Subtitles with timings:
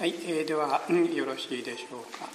[0.00, 2.26] はい、えー、では、うん、よろしいでしょうか。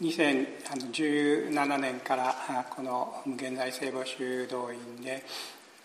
[0.00, 2.34] 2017年から
[2.70, 5.22] この無限大聖母修道院で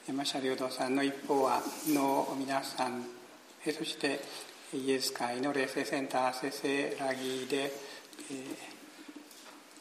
[0.07, 3.03] 山下良道さんの一方はの皆さん
[3.77, 4.21] そして
[4.73, 7.71] イエス会の霊性センターせせらぎで、え、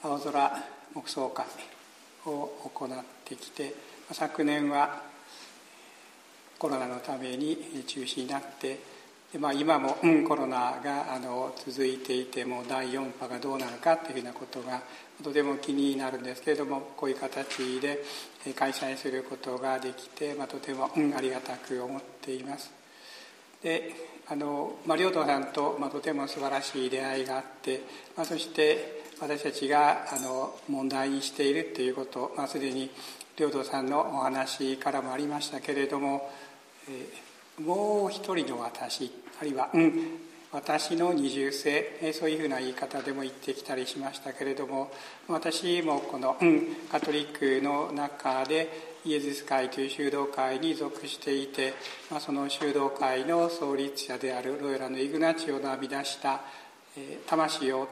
[0.03, 1.45] 青空黙想会
[2.27, 2.89] を行っ
[3.25, 3.75] てきて
[4.13, 5.03] 昨年は
[6.59, 8.79] コロナのために中止になって
[9.35, 9.97] で、まあ、今も、
[10.29, 14.81] コロナがあの続いていても第4波がどうなるかというふうなことが
[15.25, 17.99] とても気になるんですけれどもこういう形で
[18.55, 22.73] 開催することができて、まあ、とても、ありがたく思っています。
[23.63, 23.93] で
[24.29, 27.81] あの、まあ、両党さんと、まあ、とても素晴らしい出会いがあって、
[28.17, 32.91] まあ、そして私たちがあの問題にしているということ、まあ、すでに
[33.37, 36.31] 領土さんのお話からもありましたけれども、
[36.89, 39.93] えー、もう一人の私あるいは、うん、
[40.53, 44.91] 私の二重性、えー、そういうふうな言い方でも言ってきたりしましたけれども
[45.29, 51.75] 私もこの、うん、カトリックの中でイエズス会という修道会に属していて、
[52.11, 56.41] まあ、その修道会の創立者であるロエラのイグナチオの編み出した、
[56.97, 57.89] えー、魂を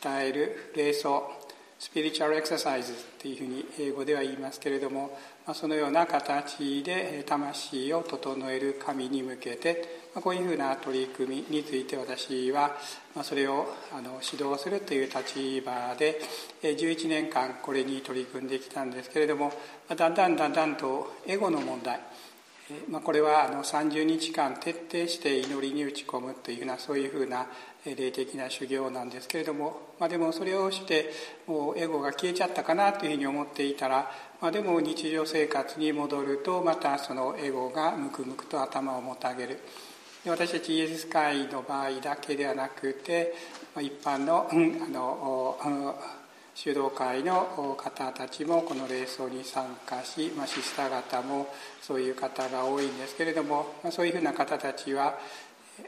[0.00, 1.30] 鍛える瞑想
[1.78, 12.70] スピリチュアルエクササイズっていうふうに英語では言いますけれども、まあ、そのような形で魂を整える神に向けて、まあ、こういうふうな取り組みについて私は、
[13.14, 16.20] まあ、それをあの指導するという立場で
[16.62, 19.52] 11年間これに取り組んできたんですけれども
[19.94, 22.00] だんだんだんだんとエゴの問題
[22.88, 27.46] まあ、これはあの30日間徹底して祈りに打ち込むというふうなそういうふうな
[27.84, 31.10] 霊的な修行なんですけれども、まあ、でもそれをして
[31.46, 39.58] もうエゴが消えちゃったかなというふうに思っていたら、まあ、でも日常生活に戻るとまたそのエゴがムクムクと頭をもたげる。
[40.26, 43.34] 私たちイエス会の場合だけではなくて、
[43.78, 45.94] 一般の,、あの
[46.54, 51.48] 修道会の方たちもこの礼葬に参加し、まあ、シスター方も
[51.82, 55.18] そういう方が多いんですけれども、まあ、そういうふうな方たちは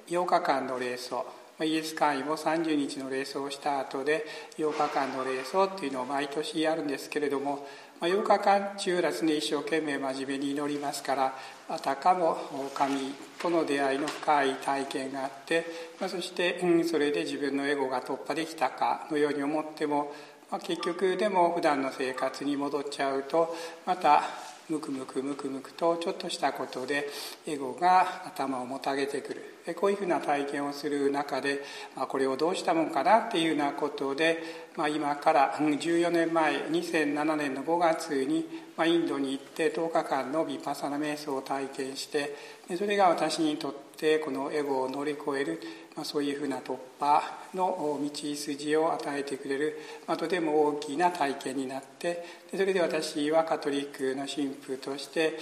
[0.09, 1.25] 8日間の礼葬
[1.65, 4.27] イエス会も30日の礼葬をした後で
[4.59, 7.67] 8日間の礼葬っていうのを毎年やるんですけれども
[8.01, 11.35] 8日間中ですね一生懸命真面目に祈りますから
[11.71, 12.37] あたかも
[12.75, 15.65] 神との出会いの深い体験があって、
[15.99, 20.13] ま、そして、うん、それで自分のエゴが突破できたかのように思っても、
[20.51, 23.57] まあ、結局でも普段の生活に戻っちゃうと
[23.87, 24.23] また
[24.69, 27.09] ムクムクムクムクとちょっとしたことで
[27.47, 29.57] エゴが頭をもたげてくる。
[29.75, 31.61] こういうふうな体験をする中で、
[31.97, 34.39] まあ、これをどうしたもんかなっていうようなことで、
[34.77, 38.47] まあ、今から14年前2007年の5月に、
[38.77, 42.37] まあ、インドに行って10日間のヴィパサナ瞑想を体験して
[42.79, 45.61] それが私にとってこのエゴを乗り越える
[45.97, 47.23] まあ、そういうふうな突破
[47.55, 55.39] の道筋を与えてくれる、まあ、とても大きな体験になってそれで私はカトリックの神父として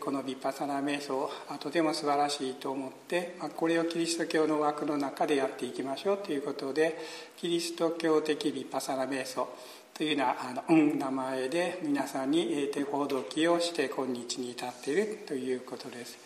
[0.00, 1.30] このヴィッパサナ瞑想
[1.60, 6.96] とても素晴らしいと思って、まあ、これをキリスト教の枠の中でやっていきましょうということで
[7.36, 9.46] キリスト教的ヴィッパサナ瞑想
[9.92, 16.16] というようなあの名前で皆さんに手ほどきをして今日に至っているということです。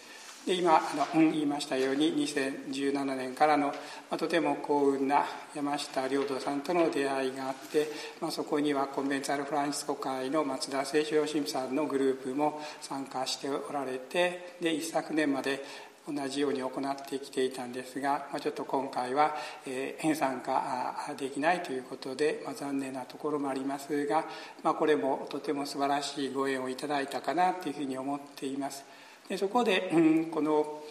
[0.47, 0.81] で今あ
[1.15, 3.75] の、言いましたように2017年からの、ま
[4.11, 7.89] あ、とても幸運な山下良道さんとの出会いがあって、
[8.21, 15.65] まあ、そこにはコンベンツァル・フランシスコ会の松田清志郎神さんのグループも参加しておられてで一昨年まで
[16.09, 24.25] 同じように行ってきていたんですが、まあ、ちょっと今回は、えー、参加できないということで、まあ、残念なところもありますが、
[24.65, 28.85] まあ、これもとても素晴らしいご縁をいただいたかなというふうに思っています。
[29.29, 30.83] でそこで、うん、この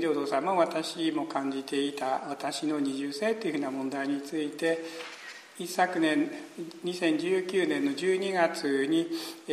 [0.00, 4.78] 領土さんも私も感じていた私の二重性というふうな問題について
[5.60, 6.30] 一昨年
[6.84, 9.08] 2019年の12月に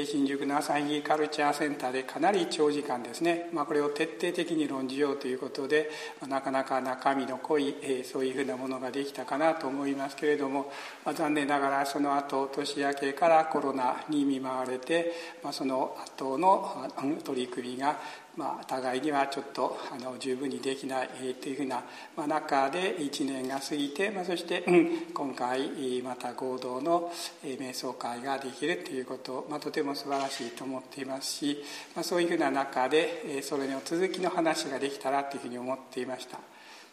[0.06, 5.90] 新宿の朝日カルチャーセンターでかなり長時間ですね、まあ、これを徹底的に論じようということで
[6.28, 7.74] なかなか中身の濃い
[8.04, 10.72] そういうふうなものができたかなと思いますけれども、
[11.04, 15.12] まあ、残念ながらその後年明けからコロナに見舞われて、
[15.42, 16.88] まあ、その後の
[17.24, 17.98] 取り組みが
[18.38, 21.08] まあ、互いにはちょっとあの十分にできない
[21.42, 21.84] というふうな、
[22.18, 27.12] まあ、中で1年が過ぎて、まあ、そして、うん、今回また合同の
[27.44, 31.64] 瞑想会ができるということ、まあ、とても素晴らしいと思っていますし、
[31.96, 36.40] まあ、そういうふうな中でそれの続きの話ができたらというふうに思っていました。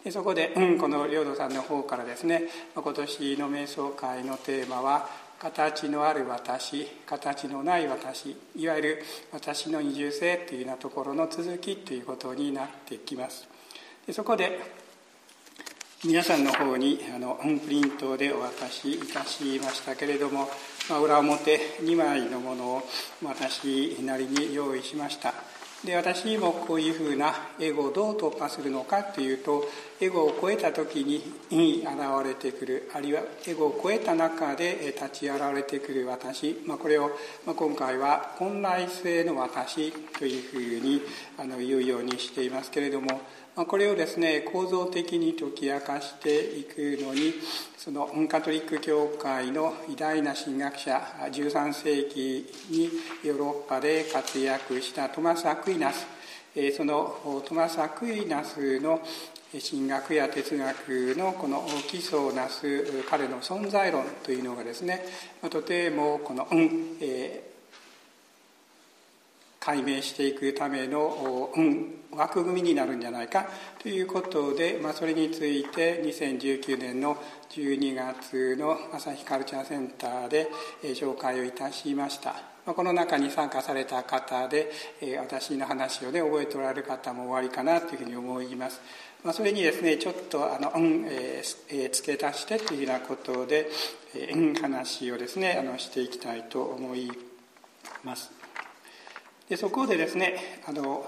[0.05, 2.43] でそこで、うん、この領土さんの方からですね
[2.75, 5.09] 今年の瞑想会のテーマは
[5.43, 9.03] 「形のある私形のない私いわゆる
[9.33, 13.49] 私の二重性というようなところの続きということになってきます。
[14.07, 14.61] でそこで
[16.05, 20.49] 皆さんの方にあのプリントでお渡しいたしましたけれども、
[20.89, 22.83] まあ、裏表2枚のものを
[23.25, 25.35] 私なりに用意しました。
[25.85, 29.65] で私にもこういうふうなエゴをどう突破するのかというと
[30.01, 30.97] エゴを超えた時
[31.51, 31.89] に現
[32.25, 37.11] れてくるあるいはエゴを超えた中で立ち現れてくる私、まあ、これを、
[37.45, 41.03] ま、今回は混乱性の私というふうに
[41.37, 43.21] あの言うようにしていますけれども
[43.55, 47.35] これをですね構造的に解き明かしていくのに
[47.77, 52.89] そのカトリック教会の偉大な神学者13世紀に
[53.23, 56.07] ヨーロッパで活躍したトマス・アクイナス。
[56.77, 59.01] そのトマス・アクイナスの
[59.71, 65.05] 神学や哲学のこの基礎をなす彼の存在論というのがですね
[65.51, 66.47] とてもこの、
[67.01, 67.52] えー
[69.65, 71.51] 解明していくための、
[72.11, 73.47] 枠組みになるんじゃないか
[73.79, 77.17] ということで、まあ、それについて2019年の
[77.51, 80.51] 12月の朝日カルチャーセンターで
[80.83, 82.35] 紹介をいたしました。
[82.65, 84.71] この中に参加された方で
[85.19, 88.81] 私の話をね覚えておられる方もおありかなというふうに思います。
[89.25, 93.69] まあ、それにですねちょっとあの、うんえー、付け足してというようなことで、
[94.15, 97.11] えー、話をですねあのしていきたいと思い
[98.05, 98.42] ます。
[99.53, 101.05] でそこでですねあの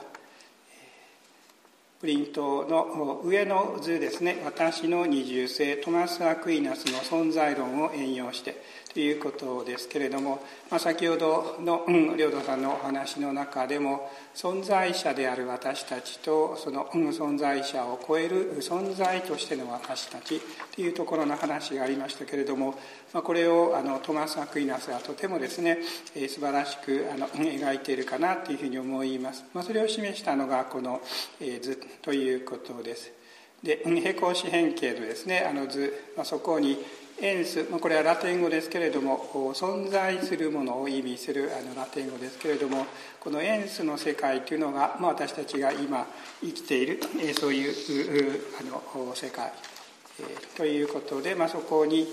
[1.98, 8.62] プリントの上の図ですね私の二重性トマス・アクイナスの存在論を援用して
[8.94, 11.84] ということですけれども、まあ、先ほどの、
[12.16, 20.40] 領土さんのお話の中でも存在者である私たちとその、存在者を超える存在としての私たち
[20.76, 22.78] というところの話がありましたけれども、
[23.12, 25.78] まあ、これをあのトマス・アクイナスはとてもですね、
[26.14, 31.00] えー、素晴らしくあの描いているかなというふうに思います、まあ、それを示したのがこの、
[31.40, 33.10] えー、図ということです。
[33.64, 36.76] で平行四辺形のですねあの図、まあ、そこに
[37.20, 42.86] エンスこれはラテン語ですけれども存在するものを意味するあのラテン語ですけれども
[43.20, 46.06] このエンスの世界というのが、まあ、私たちが今
[46.42, 47.00] 生きている
[47.38, 49.52] そういうあの世界。
[50.56, 52.06] ということで、まあ、そこに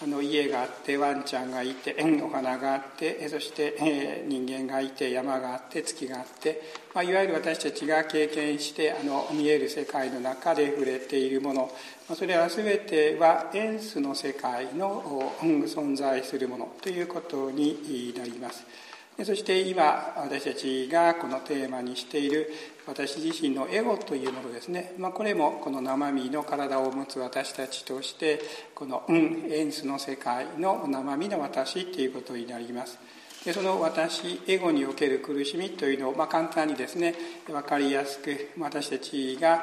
[0.00, 6.62] あの家があってワンちゃんがいてお花があってそして人間がいて山があって月があって、
[6.94, 11.72] まあ、いわゆる私たちが経験してあの見える世界の中で触れているもの
[12.14, 18.87] それは全てはエンスの世界の存在するものということになります。
[19.24, 22.52] そして今私たちがこのテーマにしている
[22.86, 28.40] 私自身のエゴというものですね、まあ、これもこの生身の体を持つ私たちとして
[28.76, 32.96] この、うん、エンスの世界の生身の私ということになります。
[33.44, 37.14] でその私エゴにおける苦しみというのを、まあ、簡単にですね
[37.46, 39.62] 分かりやすく私たちが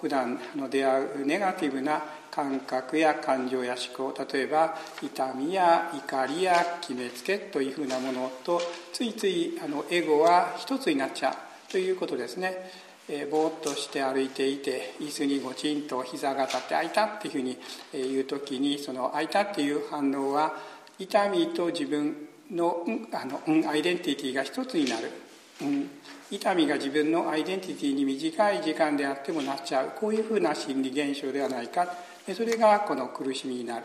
[0.00, 8.60] 普段の出会うネガティブな感覚や感情や思考例えば痛みや怒りや決めつけというふうなものと
[8.92, 12.70] ついついあのエゴは一つになっちゃうということですね。
[13.08, 17.56] えー、ぼーっとして歩いていて椅子にごちんと膝が立って開いたっていうふうに
[17.92, 20.54] 言う時にその開いたっていう反応は
[20.98, 25.10] 痛みと自分のあのアイデンティティが一つになる、
[25.62, 25.90] うん、
[26.30, 29.92] 痛みが自分のアイデンティティに短い時間であってもなっちゃう。
[29.98, 31.86] こういうふうな心理現象ではないか。
[32.34, 33.84] それがこの苦しみになる。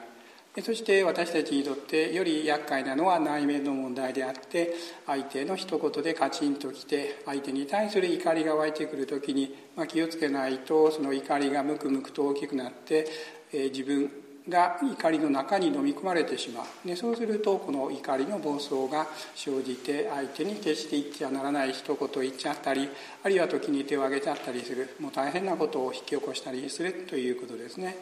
[0.59, 4.73] そして私たちにとってより厄介なのは内面の問題であって
[5.05, 13.07] 相手の一言でカチンときて相手に対する怒りが湧いてくる時に、まあ、気をつけないとその怒りがムクムクと大きくなって、
[13.53, 14.11] えー、自分
[14.51, 16.87] が怒りの中に飲み込まれてしまう。
[16.87, 22.89] でそうするとこの怒りの暴走が生じて相手に決して言っちゃならない一言言っちゃったり
[23.23, 24.95] あるいは時に手を挙げちゃったりする。
[24.99, 27.97] もう大変なことを引き起こしたりするということですね。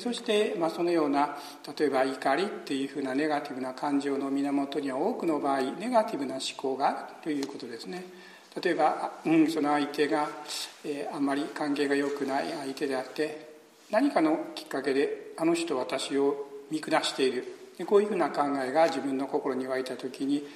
[0.00, 1.36] そして、まあ、そのような
[1.78, 8.04] 例えば怒りっていうふうなネガティブな感情の源には多くの場合ネガティブな思考があるということですね。
[8.60, 10.28] 例えば、うん、その相手が、
[10.84, 13.54] えー、あんまり関係が良くない相手であって
[13.90, 17.44] 何かのきっかけであの人私を見下している。
[17.86, 20.46] こういうふうな考えが自分の心に湧いた時に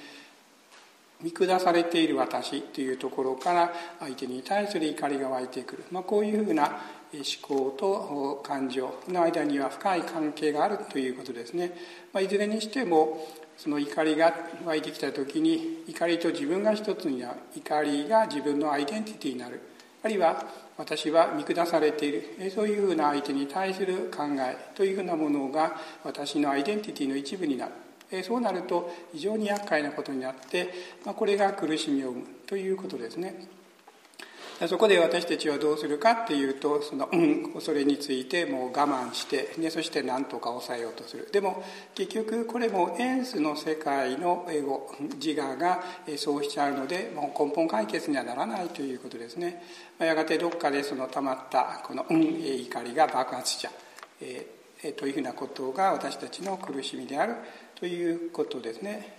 [1.21, 6.79] 見下されている私というところから相手に対する怒りが湧いてくる、まあ、こういうふうな
[7.11, 11.73] 思考と感情の間には深い関係があるということですね、
[12.13, 14.33] まあ、いずれにしてもその怒りが
[14.65, 17.39] 湧いてきた時に怒りと自分が一つになる。
[17.57, 19.59] 怒りが自分のアイデンティティになる。
[20.01, 20.43] あるいは
[20.77, 22.51] 私は見下されている。
[22.51, 28.23] そういうふうな相手に対する考えというふうなものが私のアイデンティティの一部になる。
[28.23, 30.69] そうなると非常に厄介なことになって、
[31.03, 33.35] これが苦しみを生むということですね。
[34.67, 41.29] そこで私たちはどうするかっていうとその、うん、それについてもう我慢してでそして何とか抑えようとする。
[41.31, 41.63] でも
[41.95, 45.81] 結局これもエンスの世界のエゴ自我が
[46.17, 49.63] そうしちゃうのでもう根本解決にはならないということですね。
[49.99, 53.73] やがてどっかでその溜まったこの、うん、怒りが爆発しちゃう、
[54.21, 57.35] えー、というふうなことが私たちの苦しみである
[57.75, 59.18] ということですね。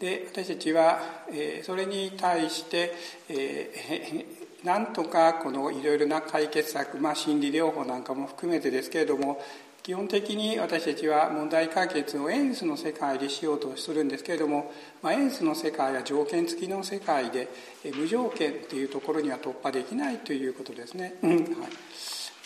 [0.00, 0.98] で私たちは、
[1.30, 2.94] えそれに対して、
[3.28, 9.40] えー、なんとかこのいろいろな解決策、まあ、心理療法なんかも含めてですけれども
[9.82, 14.70] 基本的に私たちは問題解決をエンスの世界でしようとするんですけれども、
[15.02, 17.48] まあ、エンスの世界は条件付きの世界で
[17.96, 21.14] 無条件というところには突破できないということですね。
[21.22, 21.38] はい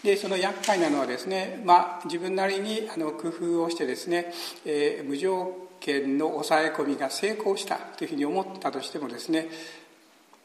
[0.05, 4.35] でその厄介なのはですね、まあ、自分なりにあの工夫をしてですね、
[4.67, 9.49] えー、無条件の抑え込みが成功したというふうに思ったとしてもですね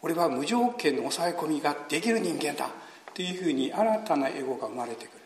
[0.01, 2.69] 俺は無条件の抑え込みができる人間だ
[3.13, 5.19] というふうに新たなエゴが生まれてくる。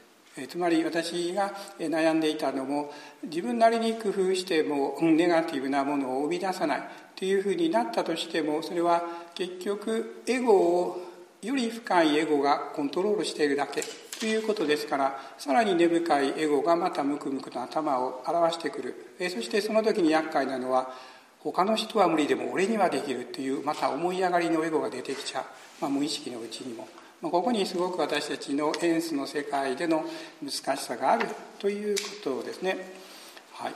[0.48, 2.92] つまり私が悩んでいたのも
[3.22, 6.84] 自分なりに工夫してもネガティブなものを生み出さない
[7.16, 9.04] というふうになったとしてもそれは
[9.36, 11.02] 結局エゴを
[11.44, 13.84] より深いエゴがコントロールしているだけ。
[14.20, 19.16] ということですからさらに根深いエゴがまたムクムクと頭を表してくる。
[19.20, 20.94] えそしてその時に厄介なのは
[21.40, 25.44] 他の人は無理でも俺にはできるというまた思い上がりのエゴが出てきちゃう、
[25.82, 26.88] まあ、無意識のうちにも、
[27.22, 30.06] まあ、ここにすごく私たちのエンスの世界での
[30.42, 31.28] 難しさがある
[31.60, 32.78] ということですね。
[33.52, 33.74] はい、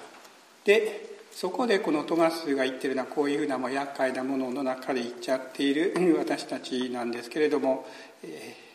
[0.64, 7.86] でそこでこのトマスが言ってるのはこういうふうなもう厄介なものの中で言っちゃっている 私たちなんですけれども、
[8.24, 8.67] えー、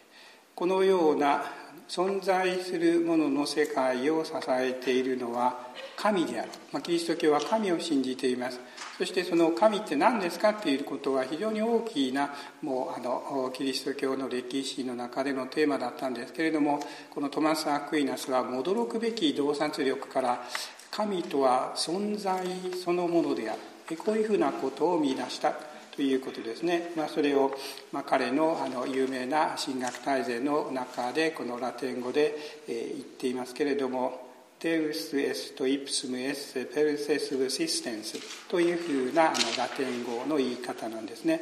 [0.55, 1.43] このような
[1.89, 5.59] 存在するものの世界を支えているのは
[5.97, 8.61] 神である、まあ、キリスト教は神を信じています。
[8.99, 12.31] そしてその神って何ですかっていうことは非常に大きな
[12.63, 16.81] もうあのキリスト教の歴史の中でのテーマだったんですけれども
[17.11, 20.43] このトマス・アクイナスは驚くべき洞察力から
[20.91, 22.47] 神とは存在
[22.83, 23.97] そのものである。
[23.97, 25.72] こういうふうなことを見出した。
[25.95, 27.55] ということですね、まあ、それを、
[27.93, 32.35] まあ、彼のあの有名な神学大全の中でこのラテン語で、
[32.67, 38.19] えー、言っていますけれども「Deus est ipsum est percessive existence」
[38.49, 41.41] というふうなあのラテン語の言い方なんですね。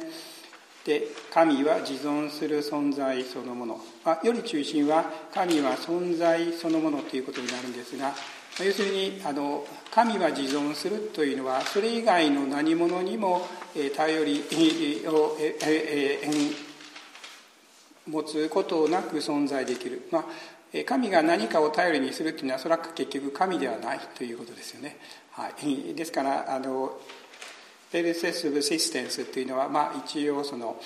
[0.85, 8.15] で神は自存する存在そのもの、まあ、より中心は神は存在そのものということになるんですが
[8.57, 13.45] ま要するにあの神は自存するというのはそれ以外の何者にも
[13.95, 14.43] 頼り
[15.05, 15.37] を
[18.07, 20.25] 持つことなく存在できる、まあ、
[20.85, 24.97] 神が何かを頼りにするというのはそれは結局神ではないということですよね。
[25.31, 26.99] はい、 ですからあの
[27.91, 30.81] ペルセスブシステンスというのは、まあ、一応その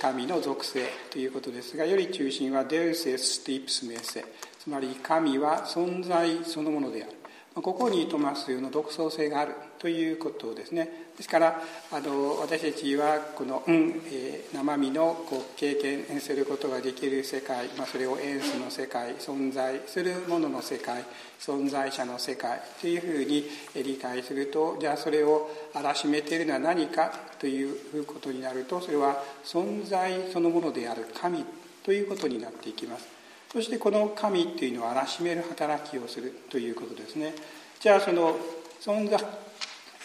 [0.00, 4.24] 神の属性ということですがより中心はデウセス・ティプスメセ。
[4.58, 7.19] つまり神は存在そのものである。
[7.54, 10.88] ここにトマスの独創性があるということですね。
[11.16, 21.04] ですからあの私たちはこの、うんえー、生身のこう経験することができる世界、まあ、それをエンスの世界存在するものの世界
[21.40, 31.44] 存在者の世界というふうに理解するとじゃあそれをあらしめているのは何かということになるとそれは存在そのものである神
[31.82, 33.19] ということになっていきます。
[33.52, 37.34] そしてこの神っていうのはあらしめる働きをするということですね。
[37.80, 38.36] じゃあその
[38.80, 39.18] 存在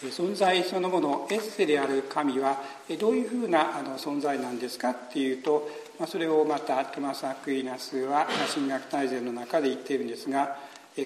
[0.01, 2.61] 存在そのものエッセである神は
[2.99, 5.69] どういうふうな存在なんですかっていうと、
[6.07, 10.57] それをまたトマス・アクイナスは神学大全の中で言っているんですが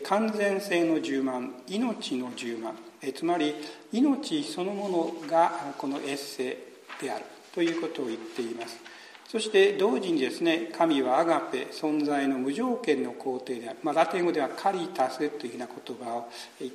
[0.07, 2.73] 完全性の充満命の充満
[3.15, 3.53] つまり
[3.91, 6.57] 命そのものがこのエッセ
[7.01, 8.88] であるということを言っています。
[9.29, 16.29] そして同時にですね神はアガペ存在の無条件の肯定である、まあ、ラテン語ではカリタスというふうな言葉を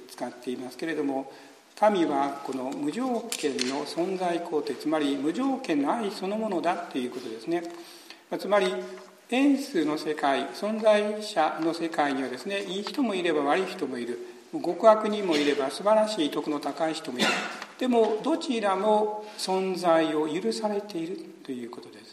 [0.08, 1.32] 使っていますけれども
[1.76, 7.64] 神はこの無条件の存在肯定つまり無条件の愛そのものだということですね。
[8.30, 8.72] まあつまり
[9.30, 14.18] 円数の世界存在者の世界にはですねいい人もいれば悪い人もいる。
[14.52, 17.28] 極悪人もいれば素晴らしい徳の高い人もいる。
[17.80, 22.03] でもどちらも存在を許されているということです。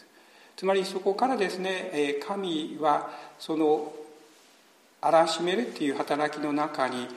[0.62, 3.92] つまりそこからですね神はその
[5.00, 7.08] あらしめるっていう働きの中に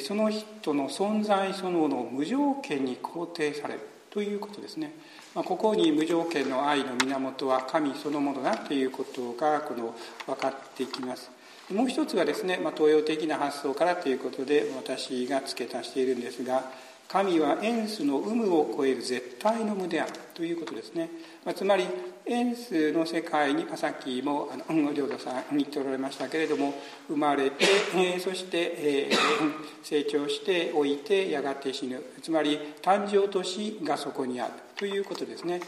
[0.00, 4.94] その人の存在そのものを無条件に肯定されるということですね。
[5.32, 9.94] ここに無条件の愛の源は神そのものだということがこの
[10.26, 11.30] 分かってきます。
[11.72, 16.64] もう一つはですね、ま、東洋的な発想からということで私が付け足しているんですが
[17.08, 21.10] 神はエンスの有無を超える絶対の無であるということですね、
[21.44, 21.86] まあ、つまり
[22.24, 26.72] エンスの世界に、あ、さっきもあの領土さん言っておられましたけれども
[27.08, 32.02] 生まれて、えー、そして、えー、成長しておいてやがて死ぬ。
[32.22, 35.60] つまり誕生と死がそこにあるということですね。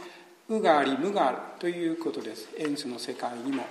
[0.49, 2.49] 無があり無があるということです。
[2.57, 3.65] エンスの世界にも。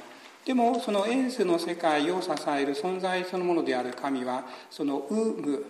[0.46, 5.65] でもそのエンスの世界を支える存在そのものである神はその有無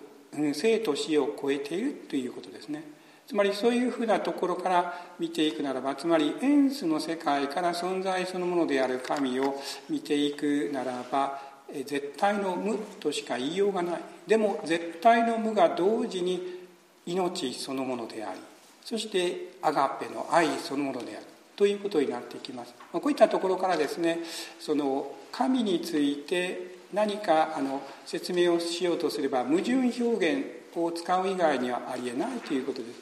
[0.54, 2.84] 生と死を超えているということですね。
[3.28, 9.56] つまりそういうふうなところから見ていくならばつまりエンスの世界から存在そのものである神を
[9.90, 11.42] 見ていくならば
[11.74, 14.02] 絶対の無としか言いようがない。
[14.28, 16.68] でも絶対の無が同時に
[17.06, 18.40] 命そのものであり
[18.84, 21.26] そしてアガペの愛そのものである。
[21.56, 22.74] ということになっていきます。
[22.92, 24.20] こういったところからですね
[24.60, 30.46] その神について何かあの説明をしようとすれば矛盾表現
[30.76, 33.02] を使う以外にはありえないということです。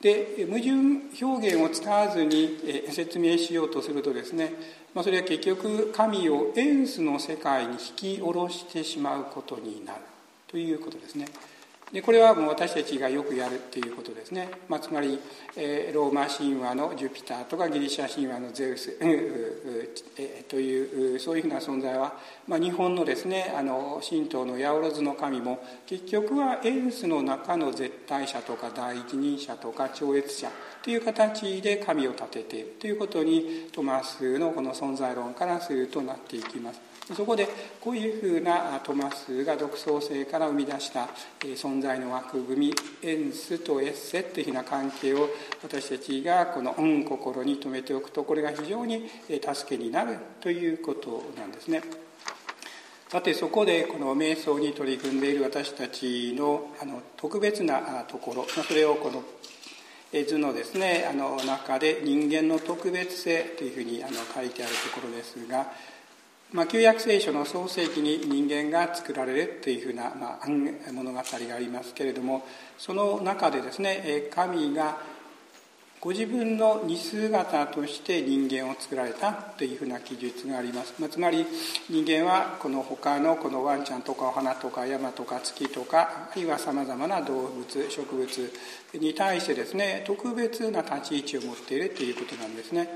[0.00, 2.58] で矛盾表現を使わずに
[2.90, 4.52] 説明しようとするとですね、
[4.94, 10.00] まあ、それは結局神をエンスの世界に引き下ろしてしまうことになる
[10.48, 11.26] ということですね。
[11.96, 15.18] でこれはもう私たちがよくやるっていうことですね、まあ、つまり、
[15.56, 30.50] えー、ローマ神話のジュピターとかギリシャ神話のゼウス、 えー、というそういうふうな存在は、まあ、日本のですねあの神道の八百万の神も結局はエンスの中の絶対者とか第一人者とか超越者
[30.82, 36.95] という形で神を立てているということにトマスのこの存在論からするとなっていきます。
[37.14, 37.48] そこで
[37.80, 41.08] こういうふうなトマスが独創性から生み出した
[41.40, 45.28] 存在の枠組みエンスとエッセというふうな関係を
[45.62, 51.80] 私たちがこの「うん」心に留めておくとこれが非常に助けになるということなんですね。
[53.08, 59.22] さてそこでこの瞑想に取り組んでいる私たちのあの特別なところそれをこの
[60.24, 65.70] 図のですねあの中で人間の特別性というふうにあの書いてあるところですが
[66.52, 70.48] まあ、旧約聖書の創世記に人間が作られるというふうな、まあ、
[70.92, 71.22] 物語が
[71.54, 72.44] ありますけれども
[72.78, 74.96] その中でですね神が
[75.98, 81.44] ご自分の似姿として人間を作られたというふうな記述があります、まあ、つまり
[81.90, 88.52] 人間はこの他のこのワンちゃんとかお花とか山とか月とかあるいはさまざまな動物植物
[88.94, 92.88] に対してですね特別な立ち位置を持っているということなんですね。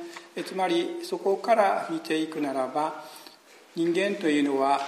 [0.46, 3.02] つまりそこから見ていくならば
[3.80, 4.78] 人間というのは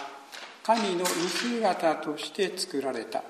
[0.62, 3.22] 神の似姿として作られた。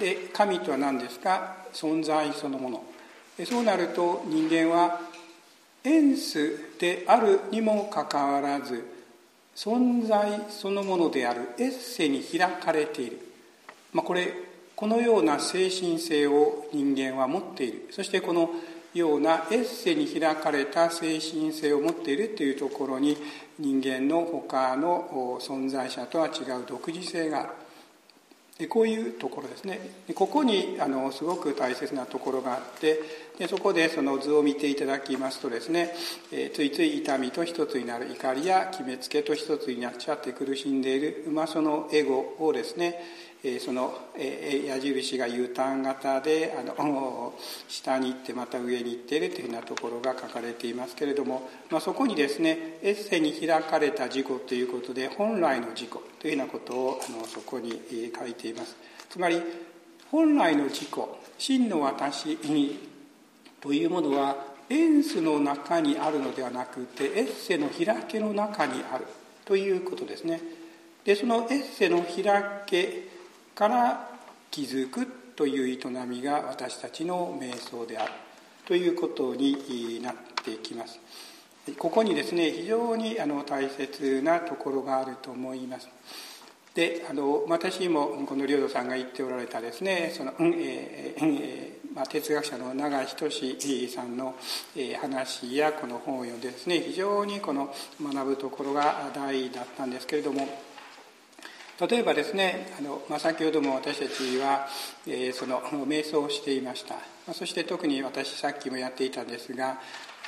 [0.00, 1.56] で神とは何ですか？
[1.74, 2.82] 存在そのもの。
[3.44, 4.98] そうなると人間は
[5.84, 8.82] エンスであるにもかかわらず
[9.54, 11.50] 存在そのものである。
[11.58, 13.18] エッセに開かれている、
[13.92, 14.32] まあ、これ
[14.74, 17.88] このような精神性を人間は持っている。
[17.90, 18.48] そしてこの
[18.94, 23.18] ようなエッセに開かれた精神性を持っているというところに
[23.58, 27.48] 人間の他の存在者とは違う独自性がある。
[28.58, 29.78] でこういうところですね。
[30.08, 33.00] でここにあのすごく大切なところがあって
[33.38, 35.94] でそこでその図を見ていただきますとですね、
[36.32, 42.98] えー、ついつい痛みと一つになる怒りや決めつけと一つになっちゃって苦しんでいる、まあ、そのエゴをですね
[43.60, 43.94] その
[44.66, 47.34] 矢印が U ターン型であの
[47.68, 57.80] 下に行ってまた上に行っているというようなところが書かれていますけれども、まあ、そこにですねエッセに開かれた事故ということで本来の事故というようなことをあのそこに
[58.18, 58.76] 書いています。
[59.08, 59.40] つまり
[60.10, 60.88] 本来の自己
[61.38, 62.38] 真の私
[63.60, 64.36] というものは
[64.68, 69.06] エンスの中にあるのではなくてエッセの開けの中にある
[69.44, 70.40] ということですね。
[71.04, 73.15] でそのエッセの開け
[73.56, 74.10] から
[74.50, 78.12] 気づくという営みが私たちの瞑想である
[78.66, 80.14] ということになっ
[80.44, 81.00] てきます。
[81.78, 85.88] ここにですね非常にあの大切なところがあると思います。
[86.74, 94.34] であの私もこの領土さんが言っておられたですねその、うんえーえーまあ、哲学者の永井仁さんの
[94.76, 100.46] え話やこの本を読んでですね非常にこの学ぶところが大だったんですけれども
[101.78, 104.66] 例えばですねあの、まあ、先ほども私たちは、
[105.06, 109.78] えー、その瞑想をしていました、まあ、そして特に私さっきもやっていたんですが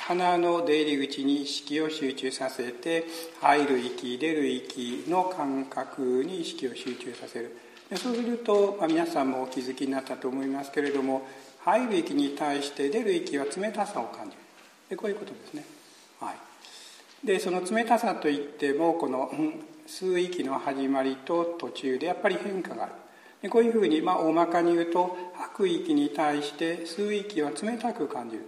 [0.07, 3.05] 鼻の出入り口に意識を集中させて
[3.41, 7.55] 入る息出る息の感覚に意識を集中させる。
[7.89, 11.27] でそうすると、まあ、皆さんもお気づきになったと思いますけれども
[11.61, 14.37] 入る息に対して出る息は冷たさを感じる。
[14.89, 15.65] でこういうことですね、
[16.19, 19.31] はい、でその冷たさといってもこの、
[19.89, 22.91] 吸う息の始まりと途中でやっぱり変化がある。
[23.41, 28.43] でこういうふうに、まあ、大まかに言うと吐く息に対して吸う息は冷たく感じる。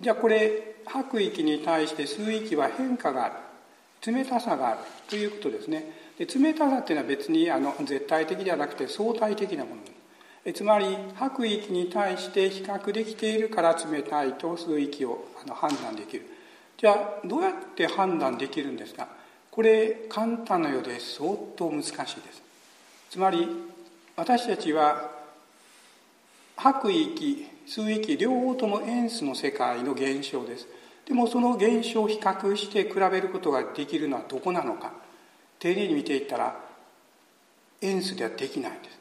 [0.00, 3.34] じゃあこれ吐く息に対して吸う息は変化がある。
[4.12, 4.78] 冷たさがある。
[5.08, 5.92] ということですね。
[6.18, 9.82] で冷たさっていうのは別にあの絶対的ではなくて相対的なもの。
[10.46, 16.26] えつまり吐く息に対して比較できているから冷たいと吸う息をあの判断できる。
[16.76, 19.08] じゃあどうやって判断できるんですか？
[19.54, 22.42] これ簡単なようで相当難しいです。
[23.08, 23.46] つまり
[24.16, 25.12] 私たちは
[26.56, 30.66] 吐く息吸う息両方ともエンスの世界の現象です。
[31.06, 34.92] でもその現象を比較して比べることができるのはどこなのか。
[35.60, 36.60] 丁寧に見ていったら
[37.80, 38.98] エンスではできないんです。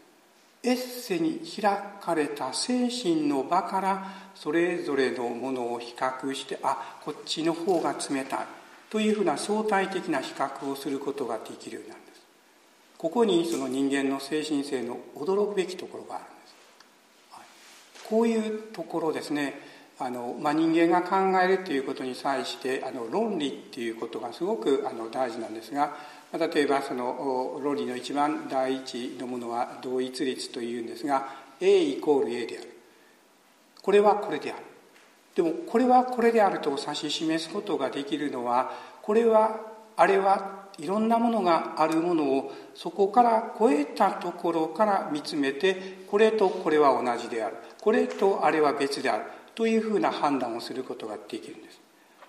[0.62, 8.63] エッセに開かれた精神の場からそれぞれのものを比較してあこっちの方が冷たい。
[8.94, 12.22] というふうな相対的な比較をすることができるようになるんです。
[13.00, 16.56] ここにその人間の精神性の驚くべきところがあるんです、
[17.32, 17.44] はい、
[18.08, 19.56] こういうところですね。
[19.98, 25.96] あの、まあ、人間が考えるということに際してあの論理っていうことがすごくあの大事なんですが
[26.32, 31.30] 例えばその論理の一番第一のものは同一律というんですが
[31.60, 32.70] A イコール A である。
[33.82, 34.73] これはこれである。
[35.36, 39.60] でもこれはこれであると指し示すことができるのはこれは
[39.96, 47.58] あれはいろんなものがあるものをそこから超えたところから見つめてこれとこれは同じである。
[47.82, 49.26] これとあれは別である。
[49.56, 51.80] というふうな判断をすることができるんです。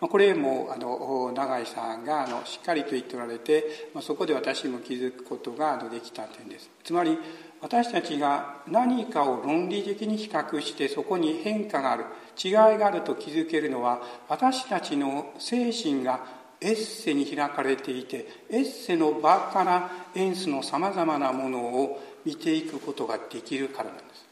[0.01, 6.71] これもあの永井さんがあのしっかりと言っておられてそこで私も気づくことができた点です。
[6.83, 7.19] つまり
[7.63, 12.05] 私たちが何かを論理的に比較してそこに変化がある。
[12.43, 16.21] 違いがあると気づけるのは私たちの精神が
[16.61, 24.25] エッセに開かれていてエッセの場からエンスのさまざまなものを見ていくことができるからなんです。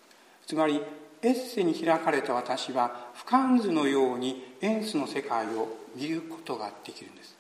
[0.46, 0.80] つまり
[1.20, 7.36] エッセに開かれた私は俯瞰図のようにエンスの世界を見ることができるんです。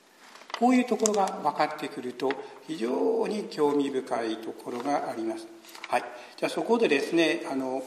[0.58, 2.30] こういうところが分かってくると
[2.68, 5.48] 非常に興味深いところがあります。
[5.88, 6.04] はい。
[6.36, 7.82] じゃあそこでですねあの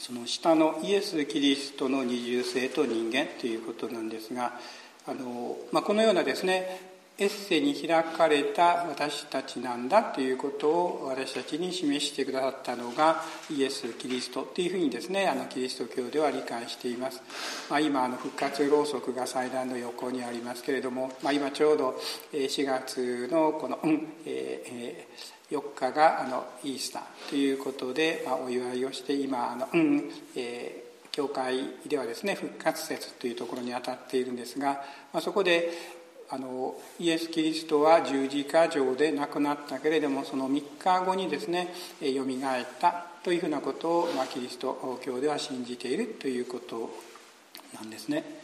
[0.00, 4.58] その下のイエス・キリストの二重性と人間ということなんですが
[5.06, 6.89] あの、まあ、このようなですね
[7.20, 17.20] エッセに開かれた私たちなんだということを私たちに示してくださったのがイエス・キリストというふうにですねあのキリスト教では理解しています、
[17.68, 21.94] まあ、今あの復活ろうそくが祭壇の横にありますけれども、まあ、今ちょうど
[22.32, 23.78] 4月のこの、
[24.24, 29.68] えー、4日があのイースターということで、まあ、お祝いをして今あの、
[30.36, 35.70] えー教会ではですね復活節というところに当たっているんですが、まあ、そこで
[36.32, 46.90] あのイエス・キリストは十字架上で亡くなったけれどもその3日後にですねよみがえったというふうなことを、まあ、キリスト教では信じているということ
[47.74, 48.40] なんですね。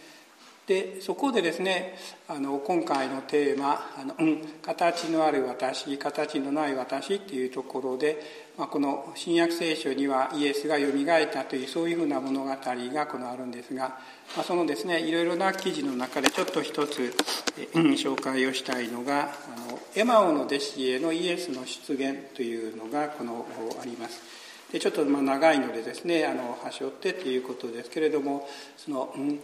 [0.67, 1.97] でそこでですね
[2.27, 13.99] あの今回のテーマあの、うん、形のある私形のない私」っていうところで、まあ、この新約聖書にはイエスがよみがえったというそういうふうな物語がこのあるんですが、
[14.35, 17.15] まあ、そのですねいろいろな記事の中でちょっと一つ、
[17.75, 23.47] うん、紹介をしたいのがあのエマオの弟子へのイエスの出現というのがこの
[23.81, 24.23] あります。
[24.73, 29.41] でちょっとまあ長いのでですねあの端折ってということですけれどもその、うん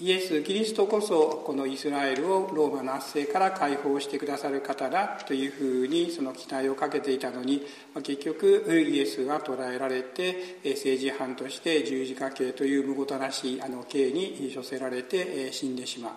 [0.00, 7.62] イエス・キリストこそこのイスラエルをローマの圧政から解放してくださる方だというふうにその期待をかけていたのに
[8.04, 16.12] 結局イエスは捕らえられて政治犯として十字架刑というむごたらしいあの刑に処せられて死んでしまう。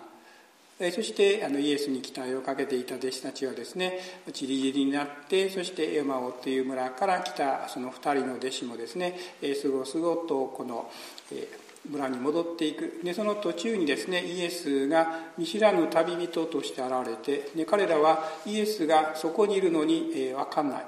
[0.90, 3.98] そしてあのイエスに期待をかけていた弟子たちはですね
[4.32, 9.16] ちりぢりになってそしてエマオという村から来たその2人の弟子もですね
[9.60, 10.90] すごすごとこの
[11.88, 13.00] 村に戻っていく。
[13.02, 20.84] でその途中にですねイエスが見知らぬ旅人として現れてで彼らはイエスがそこにいるのに、えー、分かんない。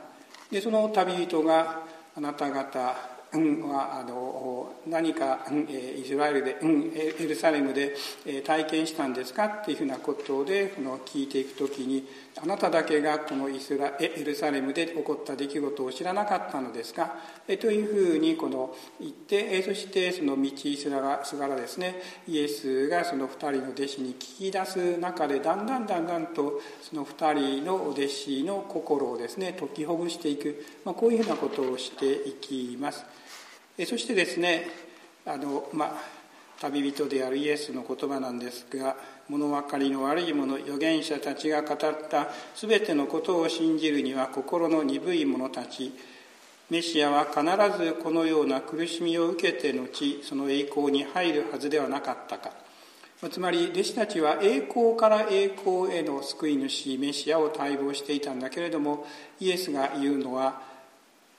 [0.51, 1.83] でその旅人が
[2.17, 7.97] あなた方あの何か、イスラエルで、エルサレムで
[8.45, 12.07] 体験したんですかっていうふうなことでこの聞いていくときに
[12.43, 17.17] あなただけがこのイスラエルサレムで起こった出来事を知らなかったのですか？
[17.47, 33.05] というふうにこの言ってそしてその道すがらですねイエスがその2人の弟子に聞き出す中でだんだんだんだんとその2人の弟子の心をですね解きほぐしていく、まあ、こういうふうなことをしていきます。
[33.87, 34.69] そしてですね
[35.27, 35.99] あの、ま
[36.61, 38.97] 旅人であるイエスの言葉なんですが
[39.29, 45.93] 物分かりの悪い者預言者たちが語った全てのことを信じるには心の鈍い者たち
[46.71, 47.43] メシアは必
[47.85, 52.51] ずこのような苦しみを受けて後その栄光に入るはずではなかったか。
[53.31, 59.07] つまり弟子たちは栄光から栄光への救い主メシアを待望していたんだけれども
[59.41, 60.61] イエスが言うのは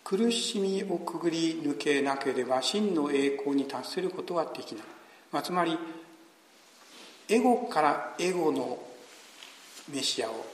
[0.05, 4.83] 苦しみをくぐり抜けなければ真の栄光に達することはできない、
[5.31, 5.77] まあ、つまり
[7.27, 8.77] エゴからエゴの
[9.91, 10.45] メシアを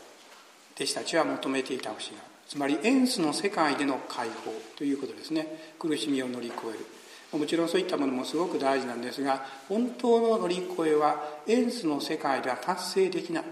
[0.75, 5.73] 弟子たちは求めていた節がつまりエンスの世界での解放ということですね。
[5.79, 7.39] 苦しみを乗り越える。
[7.39, 13.43] もちろんそういったものもすごく大事なんですが本当の乗り越えはエンスの世界では達成できない。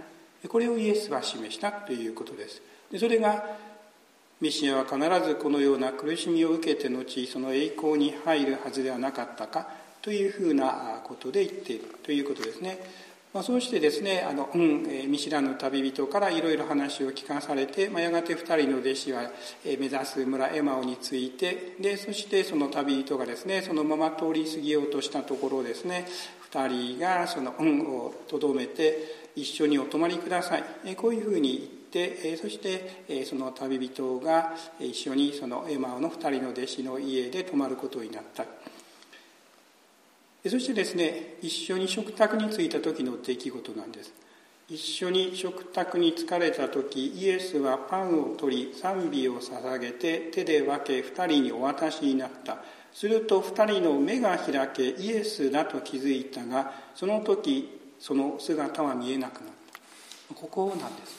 [0.50, 2.62] これをイエスは示したということです。
[2.92, 3.42] でそれが
[4.42, 4.98] メシアは必
[5.28, 9.68] ずこのような苦しみを受けて後その栄光に入るはずではなかったか
[10.02, 12.80] というふうなことで言っているということですね。
[13.34, 19.30] まあ、そうしてですねあの、うん見知らぬ旅人からいろいろ話を聞かされて、まあ、やがて2人の弟子は、
[19.66, 26.08] 目指す村エマオについてでそしてその旅人がですねそのまま通り過ぎようとしたところですね
[26.52, 38.46] 2人がその「うん」をとどめて一緒にお泊まりください、こういうふうに言って、そしてその旅人が一緒にそのエマオの2人の弟子の家で泊まることになった。
[40.48, 44.14] そしてですね一緒に食卓に着いた時の出来事なんです。
[44.70, 52.60] 一緒に食卓に疲れた時イエスはパンを取り賛美を捧げて手で分け2人にお渡しになった。
[52.94, 59.54] すると2人の目が開けイエスだと気づいたがその時その姿は見えなくなっ
[60.30, 60.36] た。
[60.36, 61.19] ここなんです。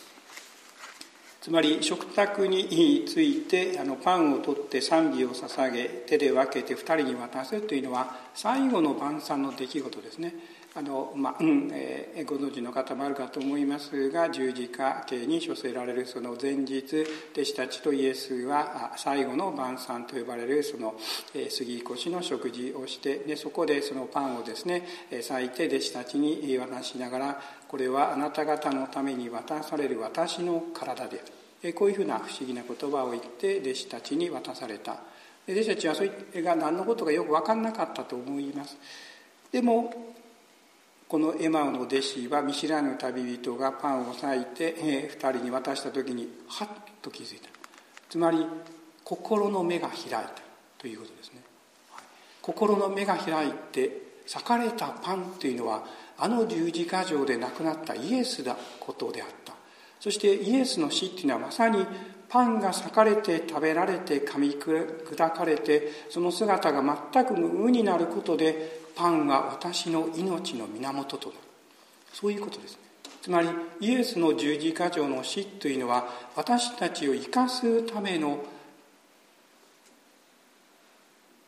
[1.50, 10.32] つまり食卓についてあのパンを取って賛美を捧げ手で分けて2人に渡すというのは最後の晩餐の出来事ですね。
[10.76, 20.94] あの、まあうんえー、ご存知の方もあるかと思いますが十字架刑に処せられるその前日弟子たちとイエスは最後の晩餐と呼ばれるその、
[21.34, 31.39] えー、杉越の食事をしてでそこでそのパンをですね裂いて弟子たちに渡しながらこれはあなた方のために渡される私の体である。
[31.74, 34.96] こういうふうな不思議な言葉を言って弟子たちに渡された。
[35.48, 38.76] 弟子たちはそれが何のことかよく分かんなかったと思います。
[39.52, 40.14] でも
[41.08, 46.68] このエマオの弟子は見知らぬ旅人がパンを裂いて、え2人に渡した時にハッ
[47.02, 47.48] と気づいた。
[48.08, 48.46] つまり
[49.04, 50.30] 心の目が開いた
[50.78, 51.42] ということですね。
[52.40, 53.90] 心の目が開いて
[54.24, 55.84] 裂かれたパンというのは
[56.16, 59.59] あの十字架上で亡くなったイエスだことであった。
[60.00, 61.86] そしてイエスの死っていうのはまさに
[62.30, 66.82] パンが裂かれて食べられて噛み砕かれてその姿が
[67.12, 71.40] 全く無になることでパンは私の命の源となる。
[72.12, 72.78] そういうことですね。
[73.22, 73.48] つまり
[73.80, 78.38] イエスの十字架上の死というのは私たちを生かすための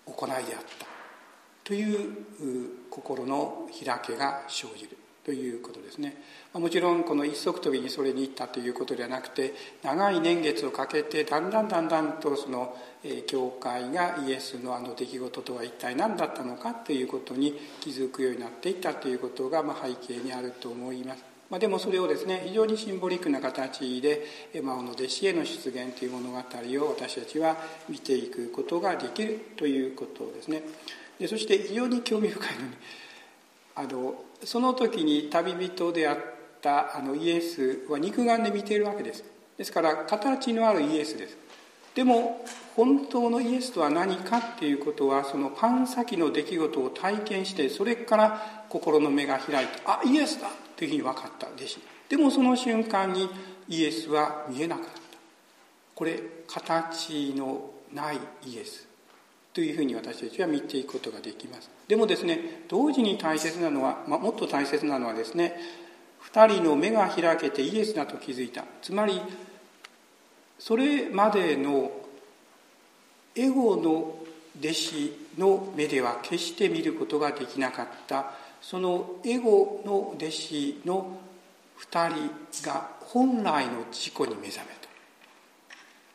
[0.04, 0.44] 行いであっ
[0.78, 0.86] た。
[1.64, 2.10] という
[2.90, 4.98] 心の開けが生じる。
[5.24, 6.16] ということですね。
[6.54, 12.76] もちろんこの一足飛びにそれに行ったということではなくて長い年月をかけてだんだんだんだんとその
[13.26, 21.24] 教会がイエスのあの出来事とは一体何だったのかということに気づくようになっていったということがま背景にあると思います。
[21.48, 27.58] まあ、でもそれをですね非常にシンボリックな形でエマオの弟子への出現という物語を私たちは
[27.90, 30.62] 見ていくことができるということですね
[31.18, 32.68] でそして非常に興味深いのに
[33.74, 36.16] あのその時に旅人であっ
[36.62, 39.24] たあのイエスは肉眼で見ているわけです。
[39.58, 41.36] ですから形のあるイエスです。
[41.94, 42.44] でも
[42.74, 51.78] 本当のイエスとは何かっていうことはそのパン先の出来事を体験してそれから心の目が開いてあイエスだというふうに分かった弟子。
[52.08, 53.28] でもその瞬間に
[53.68, 55.00] イエスは見えなくなった。
[55.94, 58.88] これ形のないイエス
[59.52, 61.70] というふうに私たちは見ていくことができます。
[61.88, 65.56] でもですね同時に大切なのは、まあ、もっと大切なのはですね
[66.32, 68.64] 2人の目が開けてイエスだと気づいた。
[68.80, 69.20] つまり
[70.58, 71.90] それまでの
[73.34, 74.16] エゴの
[74.58, 78.32] 弟子の目では決して見ることができなかった。
[78.60, 81.18] そのエゴの弟子の
[81.90, 84.88] 2人が本来の自己に目覚めた。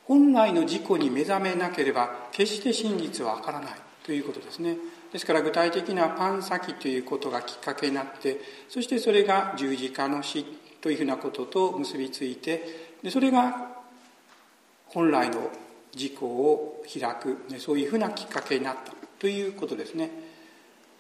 [0.06, 3.72] 本来の自己に目覚めなければ決して真実はわからない。
[4.04, 4.78] ということですね。
[5.12, 8.40] ですから具体的なパン先ということがきっかけになって
[8.70, 10.46] そしてそれが十字架の死
[10.82, 13.78] というふうなことと結びついてでそれが
[14.88, 15.50] 本来の
[15.96, 20.12] 自己を開くそういうふうなきっかけになったということですね。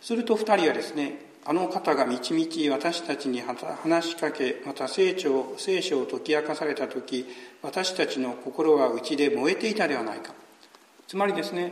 [0.01, 7.25] すると2人はですねあの方がみちみち私たちに話しかけまた聖書聖書を解き明かされた時
[7.61, 10.33] 私たちの心は内で燃えていたではないか。
[11.07, 11.71] つまりですね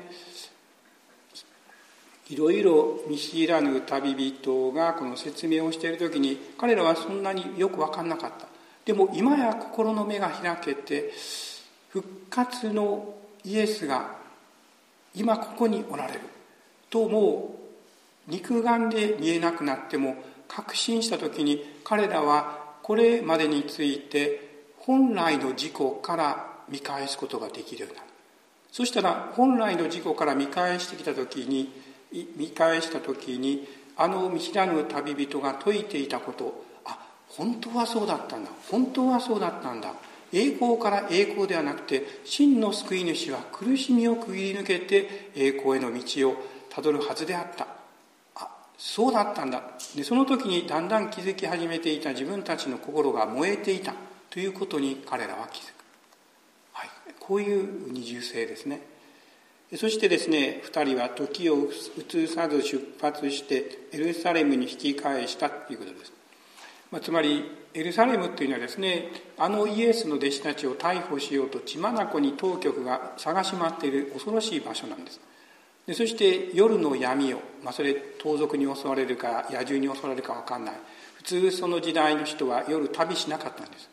[2.30, 8.48] いろいろ見知らぬ旅人がこの説明をしている時に彼らはそんなによく分かんなかった。
[8.86, 11.12] でも今や心の目が開けて
[11.90, 14.16] 復活のイエスが
[15.14, 16.20] 今ここにおられる。
[16.90, 17.56] とも
[18.28, 20.16] う肉眼で見えなくなっても
[20.48, 28.08] 確信した時に彼らはこれまでについて本来の事故から見返すことができるようになる。
[28.72, 31.72] そしたら本来の事故から見返してきた時に
[32.36, 36.98] 見返した時にあの見知らぬ旅人が説いていたことあ
[37.30, 39.94] 本当はそうだったんだ本当はそうだったんだ。
[40.34, 46.36] 栄光から栄光ではなくて真の救い主は苦しみを区切り抜けて栄光への道を
[46.70, 47.68] たどるはずであった。
[48.36, 49.62] あそうだったんだ。
[49.96, 53.94] でその時にだんだん気づき始めていた自分たちの心が燃えていた
[54.30, 55.74] ということに彼らは気づく、
[56.74, 58.82] はい、こういう二重性ですね。
[59.74, 66.14] そしてですね2人は時を移さず出発してエルサレムに引き返したということです、
[66.92, 75.20] まあ、つまりエルサレムというのはですねあのイエスの弟子たちを逮捕しようと血眼に当局が探し回っている恐ろしい場所なんです。
[75.88, 80.76] でそして夜の闇を、まあ、それ盗賊に襲われるか野獣に襲われるか分かんない。
[81.16, 83.90] 普通その時代の人は夜旅しなかったんです。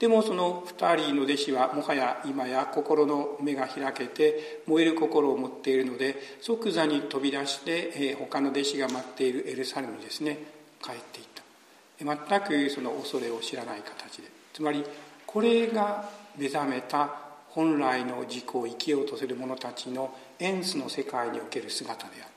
[0.00, 10.38] でもその2人の弟子はもはや今や心の目が開けて燃える心を持っているので即座に飛び出して他の弟子が待っているエルサレムにですね。
[10.82, 12.40] 帰っていった。
[12.40, 14.28] 全くその恐れを知らない形で。
[14.54, 14.82] つまり
[15.26, 16.08] これが
[16.38, 17.10] 目覚めた
[17.50, 22.32] 本来の自己を生きようとする者たちのエンスの世界における姿である。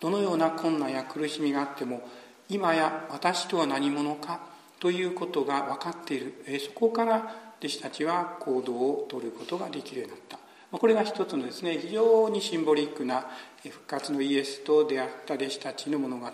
[0.00, 2.02] どのような困難や苦しみがあっても
[2.48, 4.53] 今や私とは何者か
[4.84, 6.34] ということが分かっている。
[6.60, 10.38] そこから弟子たちは行動をとることができるようになった。
[10.78, 13.26] これが一つのですね非常にシンボリックな
[13.62, 16.30] 復活のイエスと出会った弟子たちの物語。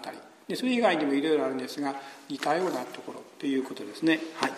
[0.49, 1.95] でそれ以外にもいろいろあるんですが
[2.29, 4.19] 似たようなところということですね。
[4.35, 4.53] はい。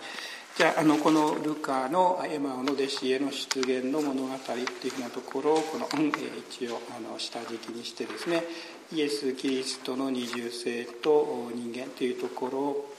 [0.56, 8.42] じゃああのこのルカのエマオの弟子への出現の物語っていうふうなところをこの、うん、一応あの下敷きにしてですね
[8.90, 12.94] イエス・キリストの二重性と人間というところを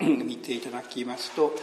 [0.00, 1.54] 見ていただきますと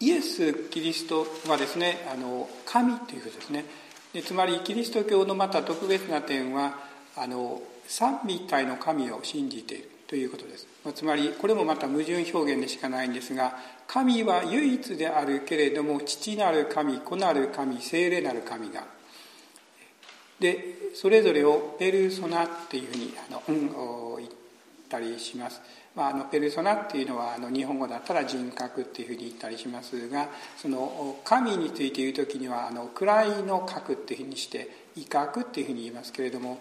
[0.00, 3.64] イエス・キリストはですねあの神ということですね。
[4.12, 6.78] でつまりキリスト教のまた特別な点は
[7.16, 13.56] あの三位一体の神を信じているということです、ま、つまりこれもまた矛盾表現でしかないんですが
[13.88, 18.84] 神は唯一であるけれども父なる神子なる神聖霊なる神が
[20.38, 24.30] でそれぞれをペルソナっていうふうにあの、うん、言っ
[24.88, 25.60] たりします。
[25.94, 36.58] まあ、あのペルソナっていうのはあの日本語だったら人格っていうふうに言ったりしますがその神について言う時にはあの位の格っていうふうにして威嚇っていうふうに言いますけれども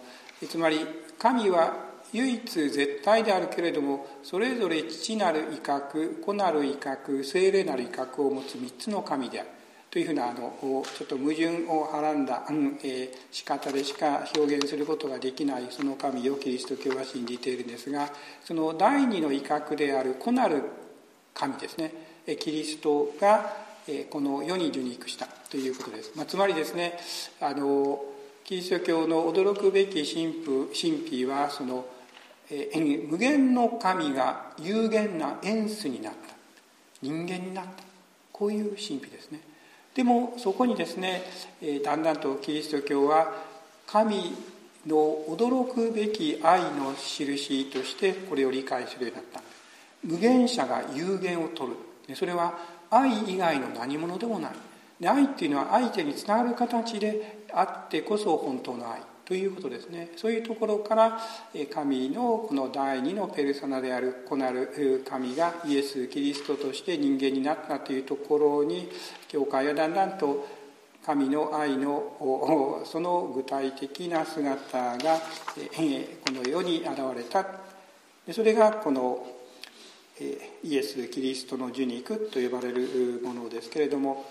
[0.48, 0.80] つまり
[1.17, 9.50] 神は唯一絶対であるけれどもそれぞれ父なる威嚇子なる威嚇精霊なる威嚇を持つ3つの神である。
[9.94, 10.58] というふうなあの
[10.98, 18.10] ちょっと矛盾をはらんだ、うんえー、仕方でしか表現することができないその神をキリスト教は信じているんですが
[18.44, 20.64] その第二の威嚇である子なる
[21.36, 21.94] 神ですね
[22.40, 23.54] キリストが
[24.10, 26.98] この世に受肉したということです、まあ、つまりですね
[27.40, 28.02] あの
[28.46, 31.86] キリスト教の驚くべき神父神秘はその
[32.50, 32.72] え
[33.08, 36.34] 無限の神が有限なエンスになった。
[37.02, 37.72] 人間になった。
[38.32, 39.40] こういう神秘ですね。
[39.96, 41.22] でもそこにですね
[41.84, 43.32] だんだんとキリスト教は
[43.86, 44.34] 神
[44.88, 44.96] の
[45.30, 49.42] 驚くべき愛の印としてこれを理解するようになった。
[50.04, 51.72] 無限者が有限を取
[52.08, 52.16] る。
[52.16, 52.58] それは
[52.90, 54.52] 愛以外の何者でもない。
[55.08, 59.02] 愛っていうのは相手につながる形であってこそ本当の愛。
[59.26, 60.11] ということですね。
[60.17, 61.19] そういうところから
[61.74, 68.89] 神のこの第二のペルソナである子なる神がイエス・キリストとして人間になったというところに
[69.30, 70.45] 教会はだんだんと
[71.05, 77.45] 神の愛のその具体的な姿がこの世に現れた。
[78.32, 79.26] それがこの
[80.63, 84.26] イエス・キリストの受肉と呼ばれるものですけれども。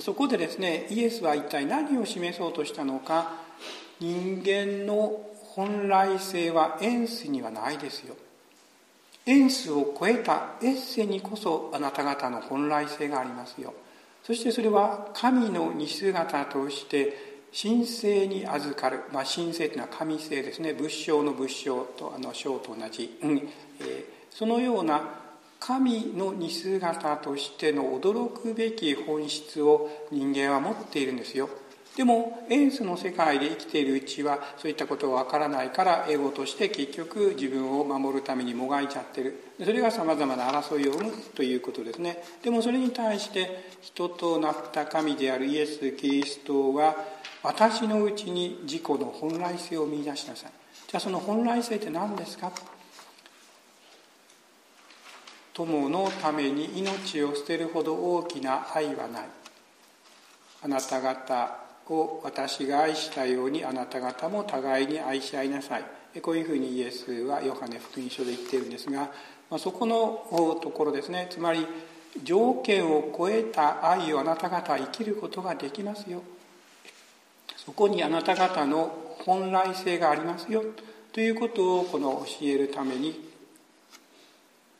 [0.00, 3.43] そこでですねイエスは一体何を示そうとしたのか
[4.04, 5.18] 人間の
[5.54, 8.14] 本来性はエンスにはないですよ。
[9.24, 13.72] エンスを超えたエッセにこそあなた方の本来性がありますよ。
[14.22, 20.74] そしてそれは神の似姿として神聖に預かる、まあ、神聖というのは神聖ですね。
[20.74, 23.38] 仏性の仏性とあの章と同じ、うん。
[23.38, 25.00] えー、そのような
[25.60, 31.48] 神の似姿としての驚くべき本質を人間は持っているんですよ。
[31.96, 39.44] でもエンスの世界で生きているうちはそういったことがわからないからエゴとして結局自分を守るためにもがいちゃってる。
[39.60, 42.24] それがさまざまな争いを生むということですね。
[42.42, 46.96] でもそれに対して人となった神であるイエス・キリストは
[47.44, 50.52] 私のうちに自己の本来性を見出しなさい。
[50.88, 52.50] じゃあその本来性って何ですか？
[55.52, 59.28] 友のために命を捨てるほど大きな愛はない。
[60.64, 65.84] あなた方を私が愛したようにあなた方も互いに愛し合いなさい。
[66.20, 69.10] こういうふうにイエスはヨハネ福音書で言っているんですが、
[69.50, 70.24] まあ、そこの
[70.62, 71.26] ところですね。
[71.30, 71.66] つまり
[72.22, 76.22] 条件を超えた愛をあなた方は生きることができますよ。
[77.56, 80.62] そこにあなた方の本来性がありますよ。
[81.12, 83.30] ということをこの教えるために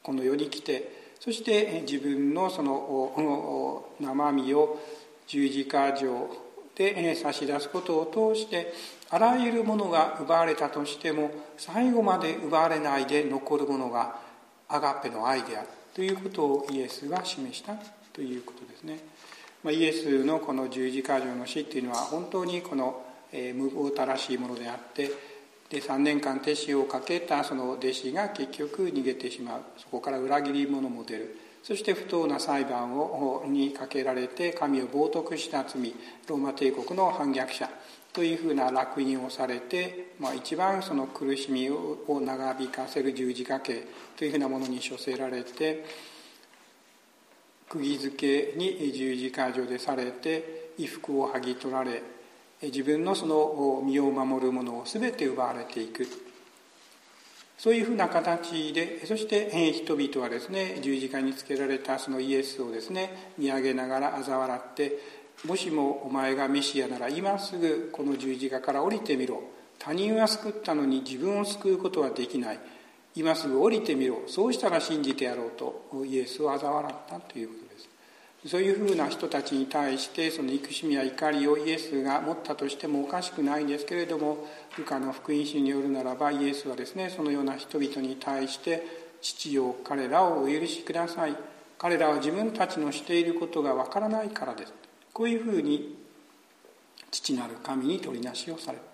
[0.03, 4.79] この世に来てそして自分のその生身を
[5.27, 6.29] 十字架上
[6.77, 8.73] で差し出すことを通して
[9.11, 14.17] あらゆるものが奪われたとしても最後まで奪われないで残るものが
[14.69, 17.75] アガペの愛であるということをイエスが示した
[18.13, 18.99] ということですね。
[19.63, 23.03] まあ、イエスのこの十字架上の死っていうのは本当にこの、
[23.33, 25.11] え、無法たらしいものであって
[25.71, 35.95] で3年間手塩をかけたその弟子が結局逃げてしまうそこから裏切り者も出るそして不当な裁判をにかけられて神を冒涜した罪
[36.29, 37.71] ローマ帝国の反逆者
[38.13, 43.83] というふうな烙印をされて、まあ、一番その苦しみを長引かせる十字架刑
[44.15, 45.87] というふうなものに処せられて
[47.71, 52.03] 釘付けに十字架上でされて衣服を剥ぎ取られ
[52.63, 56.24] 自分のその身を守るものを全て奪われていく。
[57.57, 64.99] そういうふうな形でそして人々はですね十字架につけられたそのイエスをですね見上げながら嘲笑って
[65.47, 69.43] もしもお前がメシアなら今すぐこの十字架から降りてみろ。
[69.79, 72.59] 他人は救ったのに自分を救うことはできない。
[73.15, 74.23] 今すぐ降りてみろ。
[74.27, 77.64] そうしたら信じてやろうとイエスを嘲笑ったということ
[78.47, 88.83] そういうふうな人たちに対してその憎しみや怒りをイエスが持ったとしてもおかしくないんですけれどもルカの福音書によるならばイエスはですねそのような人々に対して
[89.23, 91.35] 父よ彼らをお許しください。
[91.79, 94.73] 彼らは自分たちのしていることがわからないからです。
[95.13, 95.97] こういうふうに
[97.11, 98.85] 父なる神に取りなしをされる。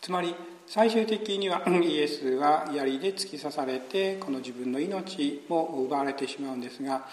[0.00, 0.34] つまり
[0.66, 7.06] 最終的にはイエスは槍で突き刺されてこの自分の命も奪われてしまうんですが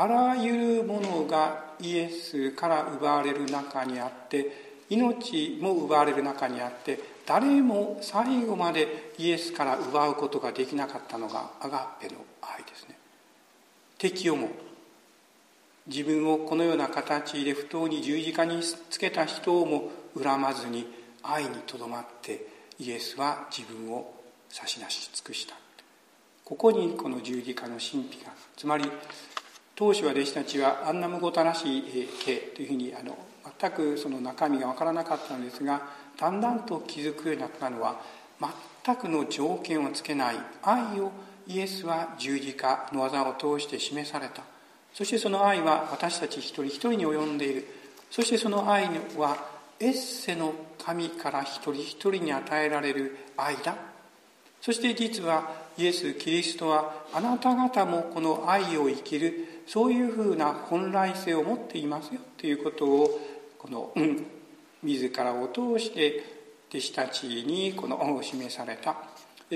[0.00, 12.96] あらゆるものがイエスから奪われる中にあって命も奪われる中にあって誰も最後までイエスから奪うことができなかったのがアガッペの愛ですね。
[13.98, 14.50] 敵をも
[15.88, 20.86] 自分をこのような形で不当に十字架につけた人をも恨まずに
[21.24, 22.46] 愛にとどまって
[22.78, 24.14] イエスは自分を
[24.48, 25.56] 差し出し尽くした。
[26.44, 28.90] ここにこの十字架の神秘がつまり
[29.78, 33.16] 当初は弟子たちはあんなむごたらしい刑というふうにあの
[33.60, 35.82] 全くその中身が分からなかったんですが
[36.18, 38.00] だんだんと気づくようになったのは
[38.84, 41.12] 全くの条件をつけない愛を
[41.46, 44.42] イエスは十字架の技を通して示された。
[44.92, 47.68] そしてその愛は私たち一人一人に及んでいる。
[48.10, 49.36] そしてその愛は
[49.78, 50.54] エッセの
[50.84, 53.76] 神から一人一人に与えられる愛だ
[54.60, 63.20] そして実はイエス・キリストはあなた方もこの愛を生きるそういうふうな本来性を持っていますよということを
[63.58, 64.26] この、うん、
[64.82, 66.24] 自らを通して
[66.70, 68.96] 弟子たちにこの恩を示された。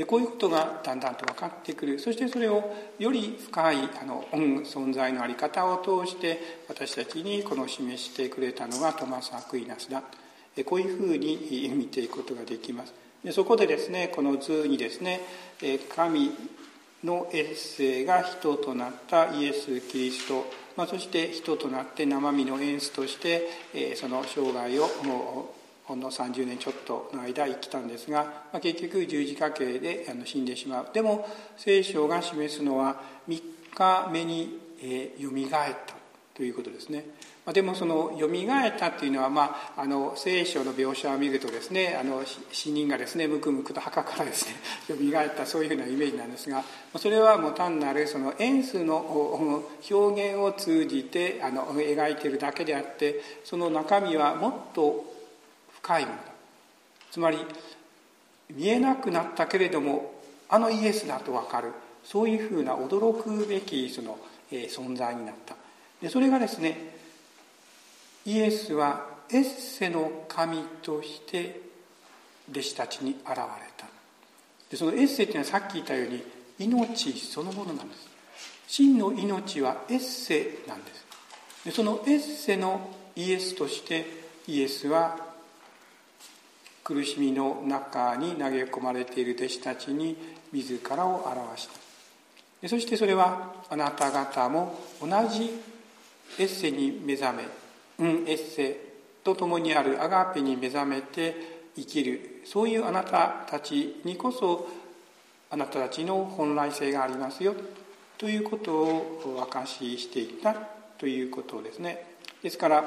[0.06, 1.98] こういうことがだんだんと分かってくる。
[1.98, 10.02] そしてそれをより深いあの、うん、存在の在り方を通して私たちにこの示してくれたのがトマス・アクイナスだ。
[10.64, 12.94] こういうふうに見ていくことができます。
[13.24, 15.20] でそこでですねこの図にですね
[15.94, 16.32] 神
[17.04, 20.46] のエッセイが人となったイエス・キリスト、
[20.76, 30.88] まあ、そして人となって生身の演出として、え、その生涯をもうほんの30年ちょっとの間生きたんですが、まあ、結局十字架刑であの死んでしまう。
[30.92, 33.42] でも聖書が示すのは3
[33.74, 35.94] 日目に、えー、よみがえった
[36.34, 37.04] ということですね。
[37.52, 42.22] でもそのよみがえったっていうのは、まあ、あの聖書の描写を見るとですねあの
[42.52, 44.54] 死人がですねむくむくと墓からですね
[44.88, 46.62] よみがえったそういうふうなイメージなんですが
[46.96, 55.04] それはもう単なるその演数の表現を通じてあの描いているだけであってその中身はもっと
[55.80, 56.16] 深いもの。
[56.18, 56.22] だ
[57.10, 57.38] つまり
[58.54, 60.14] 見えなくなったけれども
[60.48, 61.72] あのイエスだと分かる。
[62.04, 64.18] そういうふうな驚くべきその、
[64.50, 65.54] えー、存在になった。
[66.00, 66.91] でそれがですね
[68.24, 71.60] イエスはエッセの神として
[72.50, 73.34] 弟子たちに現れ
[73.76, 73.86] た。
[74.70, 76.22] でそのエッセっていうのはさっき言ったように
[76.58, 78.08] 命そのものなんです
[78.68, 81.06] 真の命はエッセなんです。
[81.64, 84.06] でそのエッセのイエスとして
[84.46, 85.16] イエスは
[86.82, 90.16] 苦しみの中に投げ込まれている弟子たちに
[90.52, 91.74] 自らを表した。
[92.60, 95.50] でそしてそれはあなた方も同じ
[96.38, 97.61] エッセに目覚め
[98.02, 98.76] うんエッセ
[99.22, 102.42] と共にあるアガーペに目覚めて生きる。
[102.44, 104.68] そういうあなたたちにこそ
[105.48, 107.54] あなたたちの本来性がありますよ。
[108.18, 110.54] ということを明かししていった。
[110.98, 112.04] ということですね。
[112.42, 112.84] ですから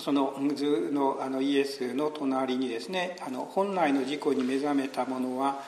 [0.00, 5.62] その図のあのイエスの隣にですねあの本来の自己に目覚めた者は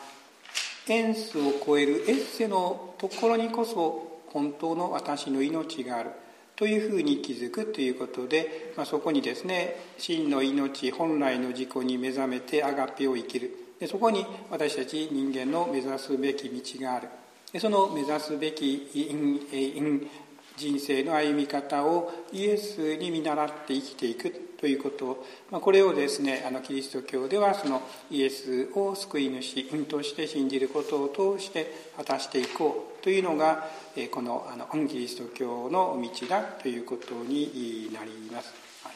[0.88, 6.10] エンスを超えるエッセのところにこそ本当の私の命がある。
[6.56, 13.50] というふうに気づくということで、まあ、そこにですね真の命本来の自己に目覚めてアガペを生きる。
[13.80, 17.08] でそこに私たち人間の目指すべき道がある。
[17.52, 18.88] でその目指すべき
[20.56, 24.53] 人生の歩み方をイエスに見習って生きていく。
[24.64, 33.66] ということまあ、これをですねあのキリスト教ではそのイエスを救い主として信じることを通して果たしていこうというのが
[34.10, 38.54] このあのキリスト教の道だということになります。
[38.84, 38.94] はい、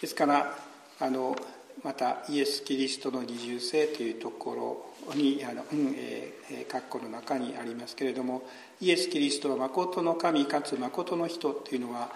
[0.00, 0.58] ですから
[0.98, 1.36] あの
[1.84, 8.42] またイエス・キリストの二重性というところにあの、うんえー、括弧の中にありますけれども
[8.80, 12.10] イエス・キリストは誠の神かつ誠の人というのは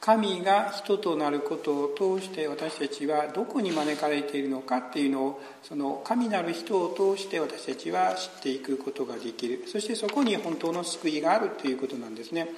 [0.00, 9.64] 神が人となることを通して私たちはどこに招かれているのかっていうのをその神なる人を通して私たちは知っていくことができる。
[9.66, 12.48] そしてそこに本当の救いがあるということなんですね。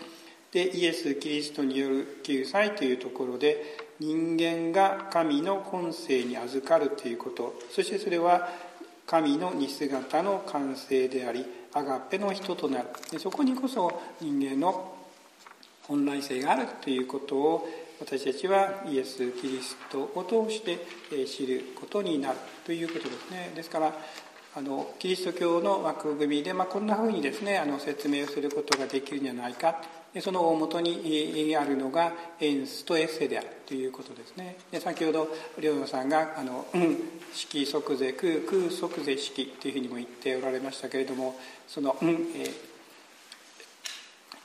[0.53, 7.55] でイエス・キリストによる救済というところで人間が神の本性に預かるということ。
[7.71, 8.49] そしてそれは
[9.07, 12.89] 神の似姿の完成でありアガッペの人となる。
[13.11, 14.92] でそこにこそ人間の
[15.89, 17.69] 本来性があるということを
[18.01, 20.79] 私たちはイエス・キリストを通して
[21.27, 23.53] 知ることになるということですね。
[23.55, 23.93] ですから
[24.55, 29.81] あのキリスト教の枠組みで、まあ、こんなふうにですねあの説明をすることができるんじゃないか。
[30.21, 34.57] その大元にあるのがエンスとエッセであるということですね。
[34.71, 35.29] で先ほど
[35.59, 36.99] 両野さんがあの、うん、
[37.33, 42.51] 色即是空空即是色というふうにも言っておられましたけれどもその、うんえ、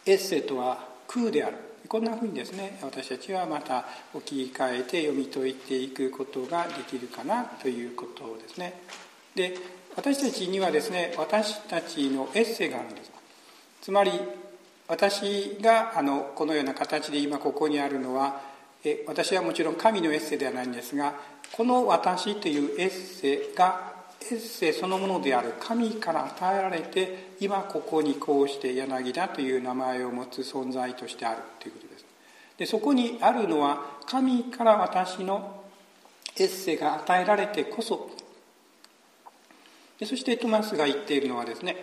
[0.06, 1.58] エッセとは空である。
[1.88, 8.82] こんなふうにですね私たちはまた置き換えて読み解いていくことができるかなということですね。
[9.36, 9.56] で
[9.96, 13.12] 私たちにはですね私たちのエッセがあるんです。
[13.82, 14.12] つまり
[14.88, 18.42] 私があのこのような形で今ここにあるのは
[18.84, 21.16] え私はもちろん神のエッセではないんですが
[21.52, 32.06] この私というエッセがエッセそのものである神から与えられて今ここにこうして柳田という名前を持つ存在としてあるということです。
[32.58, 35.64] でそこにあるのは神から私の
[36.38, 38.10] エッセが与えられてこそ。
[40.00, 41.78] でそしてトマスが言っているのはですね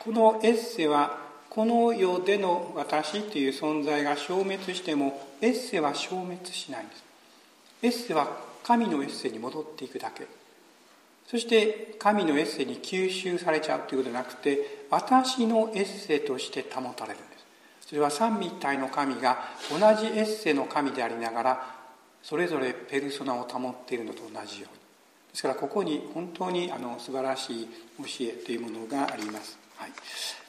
[0.00, 1.18] このエッセは
[1.50, 7.04] この世での私という存在が消滅してもエッセは消滅しないんです。
[7.82, 8.28] エッセは
[8.64, 10.26] 神のエッセに戻っていくだけ。
[11.26, 17.44] そして神のエッセに吸収されちゃうということではなくて私のエッセとして保たれるんです。
[17.88, 19.38] それは三位一体の神が
[19.70, 21.74] 同じエッセの神でありながら
[22.22, 24.84] それぞれペルソナを保っているのと同じように。
[25.34, 27.68] ですからここに本当にあの素晴らしい
[27.98, 29.90] 教えというものがあります、はい、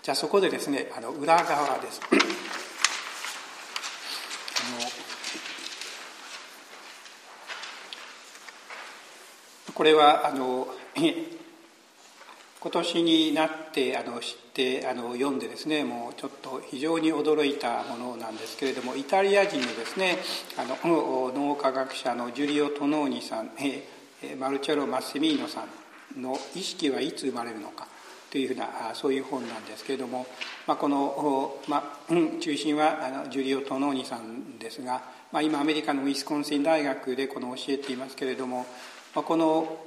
[0.03, 2.21] じゃあそこでですねあの裏側ですあの
[9.76, 20.17] これはあの 今年になってあの知ってあの読んでですねもうちょっと非常に驚いたものなんですけれどもイタリア人のですね
[20.57, 23.51] あの脳科学者のジュリオ・トノーニさん
[24.39, 25.65] マルチェロ・マッセミーノさ
[26.17, 27.86] んの「意識はいつ生まれるのか」
[28.32, 30.26] というふうなそういう本なんですけれども、
[30.65, 38.65] まあ、この、まあ、中心はあのジュリオ・トノーニさんですが、まあ、今アメリカのウィスコンシン大学でこの教えていますけれども
[39.16, 39.78] まあ、この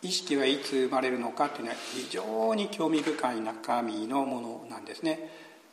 [0.00, 5.28] 意識はいつ生まれるのかというのは非常に興味深い中身のものなんですね。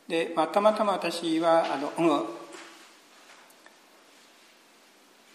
[0.06, 2.26] で、まあ、たまたま私はあの、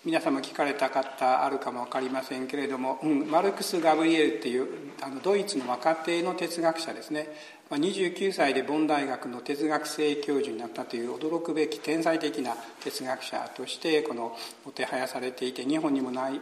[0.05, 4.67] 皆様聞かれた方あるかも分かりませんけれども、うん、マルクス・ガブリエルっていう
[5.01, 7.29] あのドイツの若手の哲学者ですね。
[7.75, 16.41] 29歳でボン大学の哲学生教授になったという驚くべき天才的な哲学者としてこのもてはやされていて日本にもない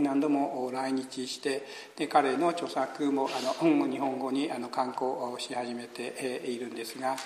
[0.00, 1.66] 何度も来日して
[1.96, 7.16] で彼の著作もあの日本語にあの刊行し始めているんですが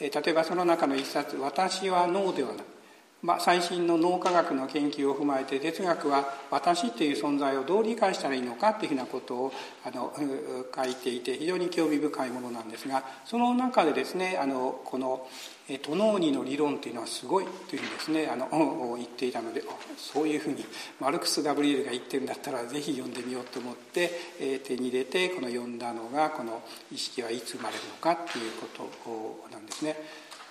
[0.00, 2.64] 例えばその中の一冊「私は脳ではない」
[3.22, 9.52] まあ、最新の脳科学の研究を踏まえて哲学は私っていう存在をどう理解したらいいのかっていうふうなことを
[9.84, 10.12] あの
[10.74, 15.28] 書いていて非常に興味深いものなんですがその中でですねあのこの
[15.82, 18.48] トノーニの理論っていうのはすごいというふうにですねあの
[18.98, 19.62] 言っていたので
[19.96, 20.64] そういうふうに
[20.98, 24.10] マルクス・ガブリエルが言ってるんだったらぜひ読んでみようと思って
[24.40, 26.60] え手に入れてこの読んだのがこの
[26.90, 28.66] 意識はいつ生まれるのかっていうこ
[29.46, 29.96] となんですね。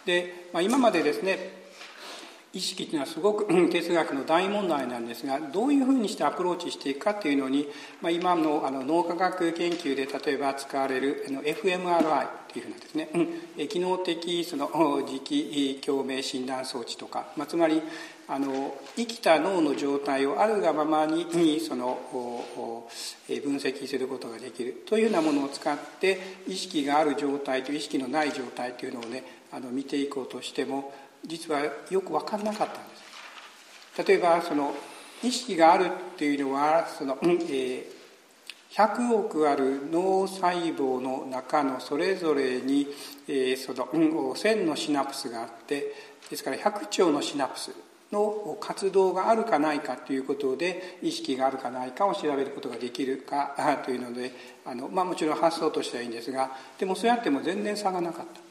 [0.05, 1.60] で、まあ、今までですね
[2.53, 7.67] 意識というのはすごく哲学の大問題なんですがどういうふうにしてアプローチしていくかというのに、
[8.01, 13.09] まあ、今のあの脳科学研究で例えば使われる fMRI というふうなですね、
[13.69, 17.81] 機能的その磁気共鳴診断装置とか、まあ、つまり
[18.27, 22.01] あの生きた脳の状態をあるがままにその
[23.27, 24.83] 分析することができる。
[24.85, 29.23] というようなものを使って意識がある状態と意識のない状態というのをね
[29.53, 30.93] あの見ていこうとしても
[31.25, 34.07] 実はよく分からなかったんです。
[34.07, 34.73] 例えばその
[35.23, 37.83] 意識があるっていうのはその、えー、
[38.71, 42.87] 100億ある脳細胞の中のそれぞれに、
[43.27, 45.93] えー、その、1000のシナプスがあって
[46.29, 47.71] ですから100兆のシナプス
[48.11, 53.55] の活動があるかないかということで意識があるかないかを調べることができるか
[53.85, 54.31] というので
[54.65, 58.41] あの、まあ、もちろん発想としてはいいんですがでもそうやっても全然差がなかった。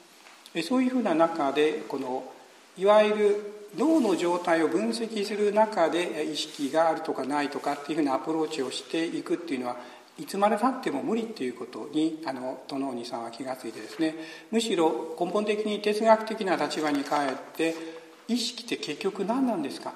[0.63, 2.25] そういうふうな中でこの
[2.81, 9.77] いわゆる脳の状態を分析する中で意識があるとかないとかっていうふうなアプローチをしていくっていうのは
[10.19, 14.15] いつまでたっても無理っていうことにあのトノーニさんは気が付いてですね。
[14.51, 17.75] むしろ根本的に哲学的な立場に帰って
[18.29, 19.93] 意識って結局何なんですか？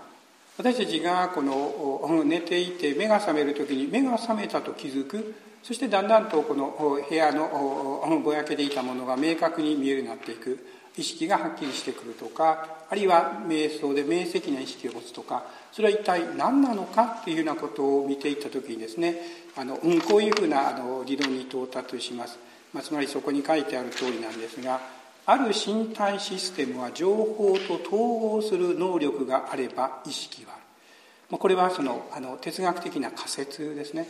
[0.59, 5.35] 私たちがこの寝ていて目が覚める時に目が覚めたと気づく。
[5.63, 10.59] そしてだんだんとこの部屋のぼやけていたものが明確に見えるようになっていく。
[10.97, 19.17] 意識がはっきりしてくるとかあるいは瞑想で明晰な意識を持つとかそれは一体何なのかっていうようなことを見ていった時にですね
[19.57, 22.39] あの、うん、こういうふうなあの理論に到達します、
[22.73, 24.81] まあ、つまりそこに書いてある通りなんですが
[25.27, 31.39] ある身体システムは情報と統合する能力があれば意識はある。
[31.39, 34.07] これはそのあの哲学的な仮説ですね。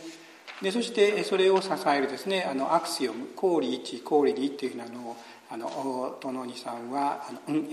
[0.61, 5.17] でそしてそれを支えるですねあのアクシオム公理1公理2っていうふうなのを
[5.49, 7.67] あの殿にさんはあの、うん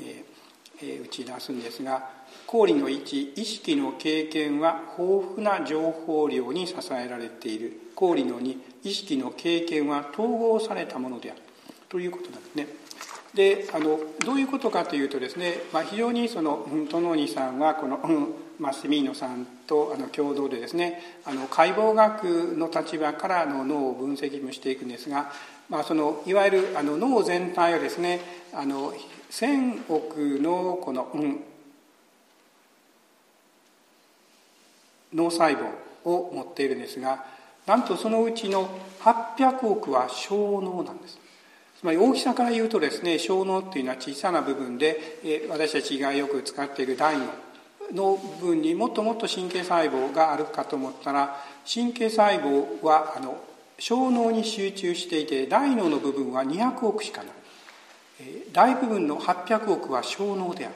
[0.82, 2.10] えー、打ち出すんですが
[2.46, 11.40] 公理の1意識の経験は豊富な情報量に支えられている公理の2意識の経験は統合されたものである
[11.88, 12.66] ということなんですね。
[13.34, 25.32] であのどういうことかというとですね、まあ、非常にそのトノニさんはこの、うんまあ、セミーノさんとあの共同でですねあの解剖学の立場からの脳を分析もしていくんですが
[25.72, 28.20] まあ、そのいわゆるあの脳全体をですね
[28.52, 28.92] あの
[29.30, 31.40] 1,000億のこの、うん、
[35.14, 35.64] 脳細胞
[36.04, 37.24] を持っているんですが
[37.66, 38.68] なんとそのうちの
[39.00, 41.18] 800億は小脳なんです。
[41.80, 47.24] つまり大きさから言うとですね小脳っていうのは小さな部分で、え私たちがよく使っている大脳
[47.94, 51.42] の部分にもっともっと神経細胞があるかと思ったら
[51.72, 53.42] 神経細胞はあの
[53.82, 57.32] 小脳に集中していて大脳の部分は200億しかない。
[58.52, 60.74] 大部分の800億は小脳である。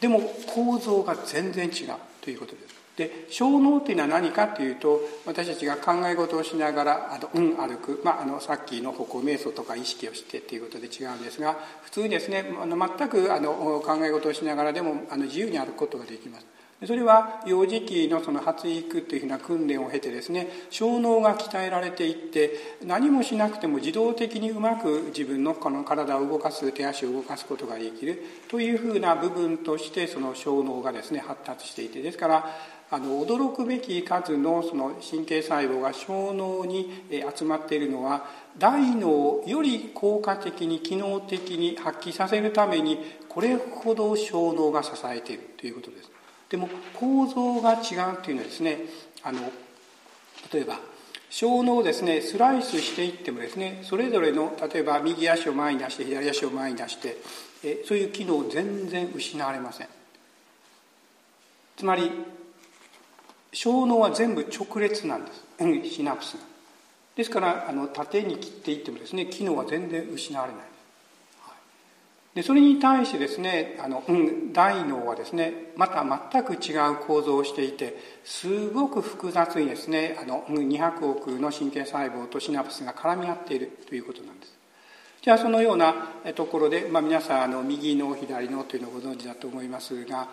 [0.00, 2.74] でも構造が全然違うということです。
[2.96, 16.46] で小脳っていうのは何かというと私たちが考え事をしながらあの、うん、歩く、まあ、あのさっきの歩行瞑想とか意識をしてっていうことで違うんですが普通にですねあの全くあの考え事をしながらでもあの自由に歩くことができます。
[16.86, 22.52] それは幼児期のその発育というふうな訓練を経てですね小脳が鍛えられていって
[22.84, 32.46] 何もしなくても自動的にうまく自分のこの体を動かす手足を動かすことができるというふうな部分としてその小脳がですね発達していてですから
[32.90, 37.04] あの驚くべき数のその神経細胞が小脳に
[37.34, 38.24] 集まっているのは
[38.58, 46.13] 大脳をより効果的に機能的に発揮させるためにこれほど小脳が支えているということです。
[46.50, 48.78] でも構造が違うというのはですね
[49.22, 49.40] あの
[50.52, 50.78] 例えば
[51.30, 57.16] 小脳をですねスライスしていってもですねそれぞれの例えば右足を前に出して左足を前に出して
[57.64, 59.88] えそういう機能全然失われません。
[61.76, 62.10] つまり
[63.52, 66.40] 小脳は全部直列なんです、シナプスが。
[67.16, 70.62] ですからあの縦に切っていってもですね機能は全然失われない。
[72.34, 84.54] でそれに対してですねあの、うん、大脳はですねまた全く違う構造をしていてすごく複雑にですねあの200億の神経細胞とシナプスが絡み合っているということなんです。
[85.22, 85.94] じゃあそのような
[86.34, 90.28] ところで、まあ、皆さんあの右脳左脳というのをご存知だと思いますが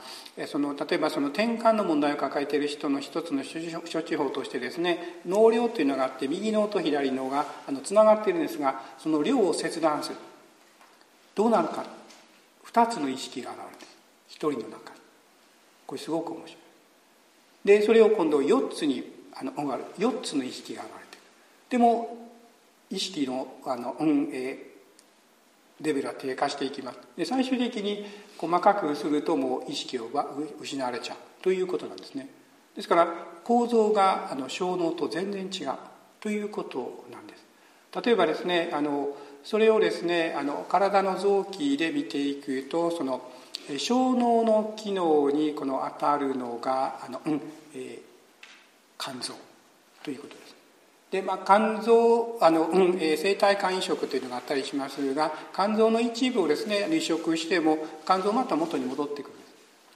[0.47, 7.45] その例えばその転換の問題を抱えている人の一つの処置法としてですね脳量というのがあって右脳と左脳が
[7.85, 10.17] つながっているんですがその量を切断する。
[11.41, 11.83] どうなるか。
[12.71, 13.85] 2つの意識が現れて
[14.29, 14.99] 1人の中に。
[15.87, 16.57] これすごく面白い。
[17.65, 21.21] でそれを今度4つにあの4つの意識が現れてる。
[21.71, 22.29] でも
[22.91, 24.71] 意識のあの、うんえー
[25.83, 26.99] レベルは低下していきます。
[27.17, 28.05] で最終的に
[28.37, 30.11] 細かくするともう意識を
[30.59, 31.17] 失われちゃう。
[31.41, 32.29] ということなんですね。
[32.75, 33.07] ですから
[33.43, 35.73] 構造があの小脳と全然違う。
[36.19, 37.30] ということなんです。
[38.03, 39.09] 例えばですねあの
[39.43, 43.21] それをですねあの体の臓器で見ていくとその
[43.77, 47.41] 小脳の機能にこの当たるのがあの、うん
[47.75, 48.01] えー、
[48.97, 49.33] 肝臓
[50.03, 50.55] ということです。
[51.11, 59.33] で、まあ、肝臓あの、うんえー、生体肝移植というのがあったりしますが肝臓の一部をですね移植しても肝臓また元に戻ってくる、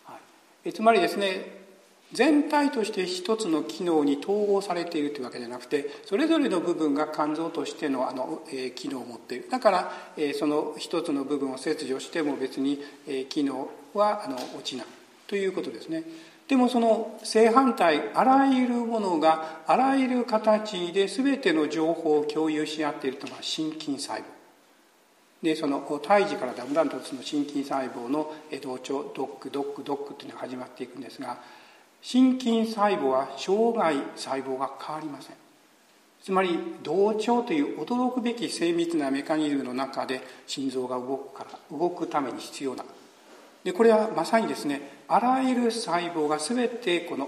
[0.03, 0.19] はい、
[0.65, 1.64] えつまりですね
[2.13, 14.85] 全体として一つの機能に統合されているというわけじゃなくてそれぞれの部分が肝臓としてのあの、えー、機能を持っているだから、えー、その一つの部分を切除しても別に、えー、機能はあの落ちない
[15.27, 16.03] ということですね。
[16.47, 24.23] でもその正反対あらゆるものがあらゆる形で全ての情報を共有し合っているというのが心筋細胞
[25.41, 28.31] でその胎児からだんだんとその心筋細胞の
[28.61, 31.39] 同調ドックドックドックというのが始まっていくんですが
[32.05, 35.35] 心筋細胞は生涯細胞が変わりません。
[36.21, 42.85] つまり同調という驚くべき精密なメカニズムの中で心臓が動くから動くために必要な。
[43.63, 47.27] でこれはまさにですねあらゆる細胞が全てこの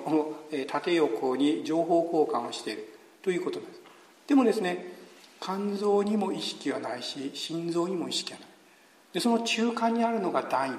[0.67, 2.87] 縦横に情報交換をしている。
[3.23, 3.81] ということです。
[4.27, 4.93] でもですね
[5.41, 8.47] 肝臓にも意識はないし心臓にも意識はない。
[9.13, 10.77] でその中間にあるのが大脳。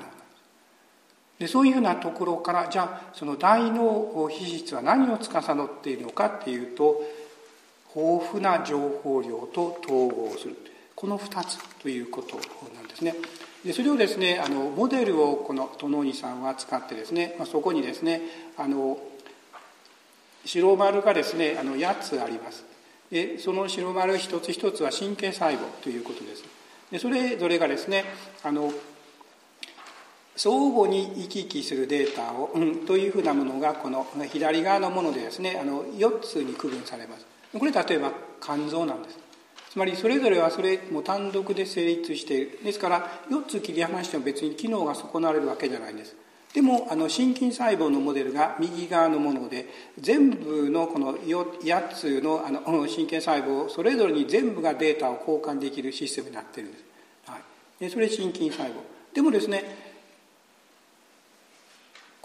[1.38, 7.00] でそういうふうなところからじゃあその大脳皮質は何を司っているのかっていうと
[7.94, 10.56] 豊富な情報量と統合する。
[10.94, 12.34] この2つということ
[12.74, 13.14] なんですね。
[13.64, 18.20] でそれをですねあのモデルをこのトノニさんは使ってですね、まあ、そこにですね
[18.56, 18.98] あの
[20.44, 22.64] 白丸がですねあの8つあります。
[23.10, 26.44] でその白丸一つ一つは神経細胞ということです。
[26.90, 28.04] でそれぞれがですね
[28.42, 28.72] あの
[30.38, 37.26] 相互に行き来するデータを、うん、というふうなものがこの左側のものでですねあの4つに区分されます。
[37.58, 39.18] これ例えば肝臓なんです。
[39.70, 42.58] つまりそれぞれはそれも単独で成立している。
[42.64, 46.14] ですから4つ切り離しても別に機能が損なわれるわけじゃないんです。
[46.54, 49.66] でもあの心筋細胞のモデルが右側のもので
[49.98, 56.84] 全部のこの8つのあの神経細胞それぞれに全部がデータを交換できるシステムになっているんです、
[57.26, 57.40] はい、
[57.80, 58.74] でそれ心筋細胞。
[59.12, 59.87] でもですね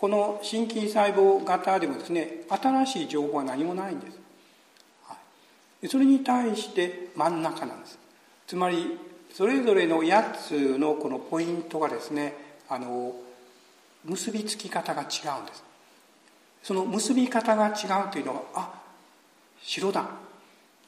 [0.03, 4.19] この心筋細胞型でもですね新しい情報は何もないんです。
[5.05, 5.15] は
[5.81, 5.87] い。
[5.87, 7.97] それに対して真ん中なんです。
[8.45, 8.99] つまり
[9.31, 12.33] それぞれの8つのこのポイントがですね
[12.67, 13.15] あの
[14.03, 15.05] 結びつき方が違
[15.39, 15.63] うんです。
[16.63, 17.71] その結び方が違
[18.05, 18.81] うというのはあ
[19.61, 20.09] 白だ。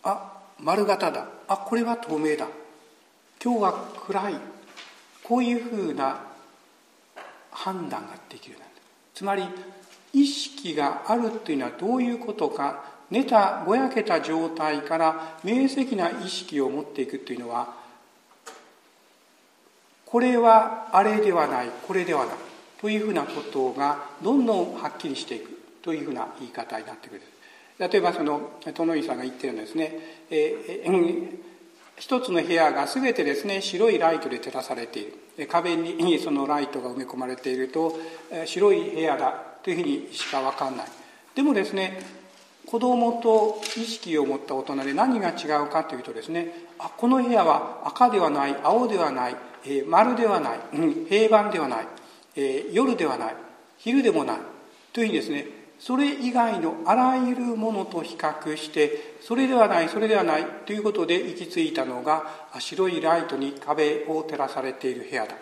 [0.03, 1.29] あ丸型だ。
[1.47, 2.49] あこれは透明だ。
[3.41, 3.73] 今日は
[4.07, 4.35] 暗い。
[5.23, 6.19] こういうふうな
[7.51, 8.57] 判断ができる。
[9.15, 9.43] つまり
[10.13, 17.73] 意識があるというのはどういうことか寝たぼやけた状態から明晰な意識を持っていくというのは
[20.05, 22.35] これはあれではないこれではない
[22.79, 25.49] というふうなことがどんどんはっきりしていく
[25.81, 27.21] というふうな言い方になってくる。
[27.77, 29.91] 例えばその殿井さんが言ってるのですね、
[30.29, 31.39] えー、
[31.97, 35.05] 一つの部屋が全てですね白いライトで照らされてい
[35.37, 35.47] る。
[35.47, 37.97] 壁にそのライトが埋め込まれていると
[38.45, 39.33] 白い部屋だ
[39.63, 40.87] というふうにしか分かんない。
[41.35, 42.01] でもですね
[42.65, 49.35] 子供と意識を持った大人で何が違うかというとですねあこの部屋は赤ではない青ではない、
[49.65, 51.87] えー、丸ではない、うん、平板ではない、
[52.35, 53.35] えー、夜ではない
[53.77, 54.37] 昼でもない
[54.93, 55.47] というふうにですね
[55.85, 62.23] それ以外のあらゆるものと比較してそれではないそれではないということで行き着いたのが
[62.57, 65.35] 白いライトに壁を照らされている部屋だ。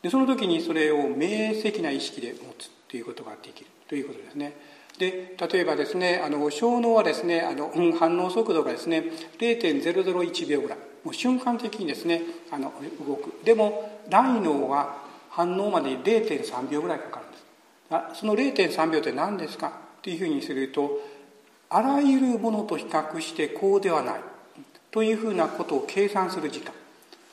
[0.00, 1.26] でその時にそれを明
[1.58, 4.52] 晰な意識で持つということができるということですね。
[4.96, 9.02] で例えばですねあの小脳はですねあの、反応速度がですね
[9.40, 10.78] 0.001秒ぐらい。
[11.02, 12.22] もう瞬間的にですね
[12.52, 12.72] あの
[13.04, 13.44] 動く。
[13.44, 14.98] でも大脳は
[15.30, 17.23] 反応までに0.3秒ぐらいかかる。
[18.14, 19.68] その0.3秒って何ですか？
[19.68, 19.70] っ
[20.02, 21.00] ていうふうにすると
[21.70, 24.20] あらゆるものと比較してこうではない。
[24.90, 26.72] というふうなことを計算する時間。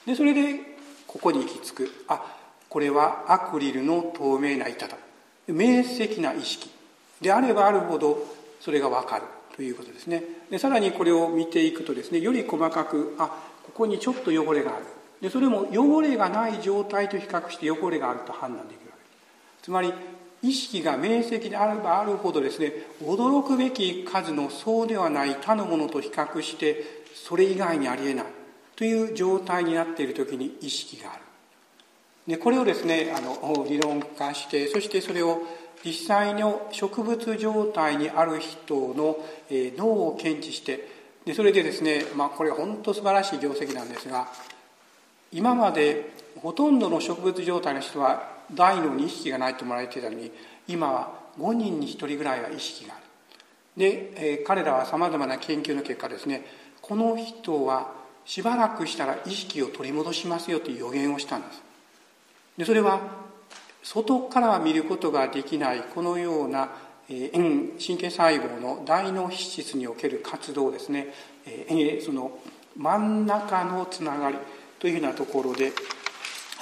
[0.05, 0.59] でそれで
[1.07, 2.05] ここに行き着く。
[2.07, 2.37] あ
[2.69, 4.97] これはアクリルの透明な板だ。
[5.47, 6.69] 明晰な意識。
[7.19, 8.25] であればあるほど
[8.59, 9.23] それが分かる。
[9.55, 10.23] ということですね。
[10.49, 13.27] でさらにこれを見ていくとですねより細かくあ
[13.63, 14.85] ここにちょっと汚れがある。
[15.21, 19.09] でそれも汚れがない状態と比較して汚れがあると判断できるわけで
[19.59, 19.65] す。
[19.65, 19.93] つまり
[20.43, 22.73] 意識が明晰であればあるほどですね
[23.03, 28.25] 驚くべき数のそうではない他のものと比較してそれ以外にありえない
[28.75, 31.21] という状態になっている時に意識がある。
[32.27, 35.41] でこれをですねあの理論化してそしてそれを
[35.83, 39.17] 実際の植物状態にある人の、
[39.49, 40.87] 脳を検知して
[41.25, 44.27] でそれでですね、まあ、これは本当素晴らしい業績なんですが
[45.31, 50.31] 今までほとんどの植物状態の人は大脳に意識がないと思われていたのに
[50.67, 53.03] 今は5人に1人ぐらいは意識がある。
[53.77, 56.45] で、えー、彼らはさまざまな研究の結果ですね
[56.81, 57.93] この人は
[58.25, 61.61] しばらくしたら意識を取り戻しますよという予言をしたんです。
[62.57, 63.01] でそれは
[63.83, 66.69] 外からは見ることができないこのような
[67.07, 71.13] 神経細胞の大脳皮質における活動ですね。
[71.45, 72.37] えその
[72.77, 74.37] 真ん中のつながり
[74.79, 75.71] というふうなところで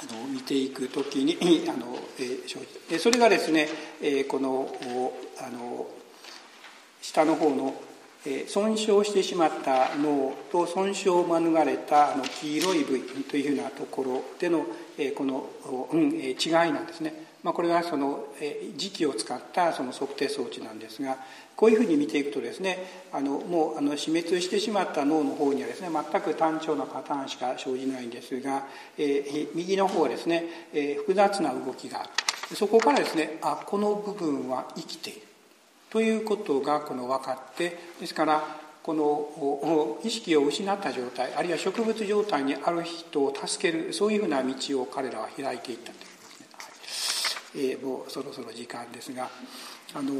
[0.02, 1.36] あの見ていくときに
[1.68, 3.68] あの、え生じてそれがですね、
[4.00, 4.72] えこの
[5.38, 5.86] あの
[7.02, 7.74] 下の方の
[8.46, 14.66] 損傷してしまった脳と損傷を免れたあの黄色い部位というふうなところでの
[15.16, 15.48] この、
[15.90, 17.29] うん、違いなんですね。
[17.42, 18.26] まあ、これはその
[18.76, 21.16] 時期を使ったその測定装置なんですが
[21.56, 22.78] こういうふうに見ていくとですね
[23.12, 28.66] あのもうあの死滅してしまった脳の方にはですね全く単調なパターンしか生じないんですが、
[28.98, 32.10] えー、右の方はですね、えー、複雑な動きがある。
[32.56, 35.22] そこからですねあこの部分は生きている。
[35.90, 38.42] ということがこの分かってですから
[38.82, 46.00] この意識を失った状態あるいは植物状態にある人を助けるそういうふうな道を彼らは開いていったという。
[46.00, 46.09] です、
[47.54, 49.28] えー、もうそろそろ時間ですが
[49.94, 50.12] あの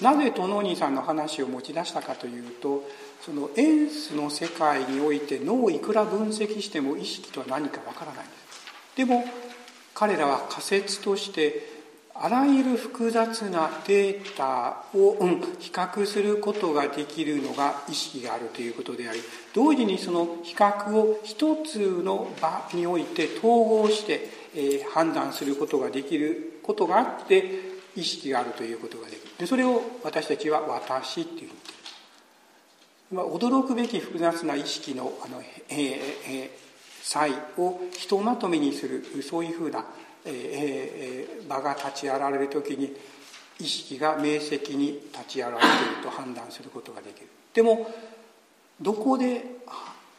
[0.00, 2.82] なぜトノーニーさんの話を持ち出したかというと
[3.20, 8.96] そのエンスの世界において脳をいくら分析しても意識とは何かわからないんです。
[8.96, 9.24] でも
[9.94, 11.74] 彼らは仮説として
[12.16, 19.20] あらゆる複雑なデータを、うん、比較することができるのが意識があるということであり
[19.52, 27.60] 同時にその比較を一つの場において統合して、え、判断することができることがあって
[27.96, 29.32] 意識があるということができる。
[29.38, 31.60] でそれを私たちは「私」っていうふうに
[33.12, 35.76] 言っている驚くべき複雑な意識のあの、えー
[36.26, 39.84] えー、際をひとまとめにするそういうふうな
[40.26, 42.96] えー、場が立ち現れる時に
[43.60, 47.28] 意識が明晰に立ち現れていると判断することができる。
[47.52, 47.92] でも
[48.80, 49.44] どこで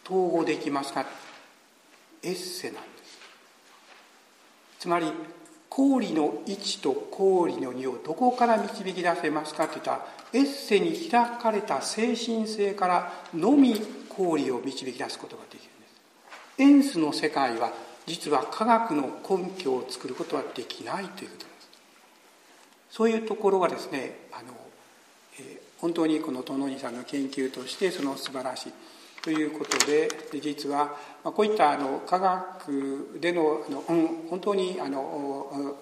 [0.06, 1.08] 統合できますか？
[2.22, 2.95] エッセなんです。
[4.86, 5.12] つまり
[5.68, 16.62] 氷の1と氷の2をどこから導き出せますかっていったらエッセに開かれた精神性からのみ氷を導き出すことができるんです。
[16.62, 17.72] エンスの世界は
[18.06, 21.70] 実は科学の根拠を作ることはできないということです。
[22.92, 24.54] そういうところがですねあの、
[25.40, 28.74] えー、本当にこのトノニさんの研究としてその素晴らしい
[29.26, 30.08] ということで
[30.40, 33.82] 実はこういったあの科学でのあの、
[34.30, 35.76] 本当にあの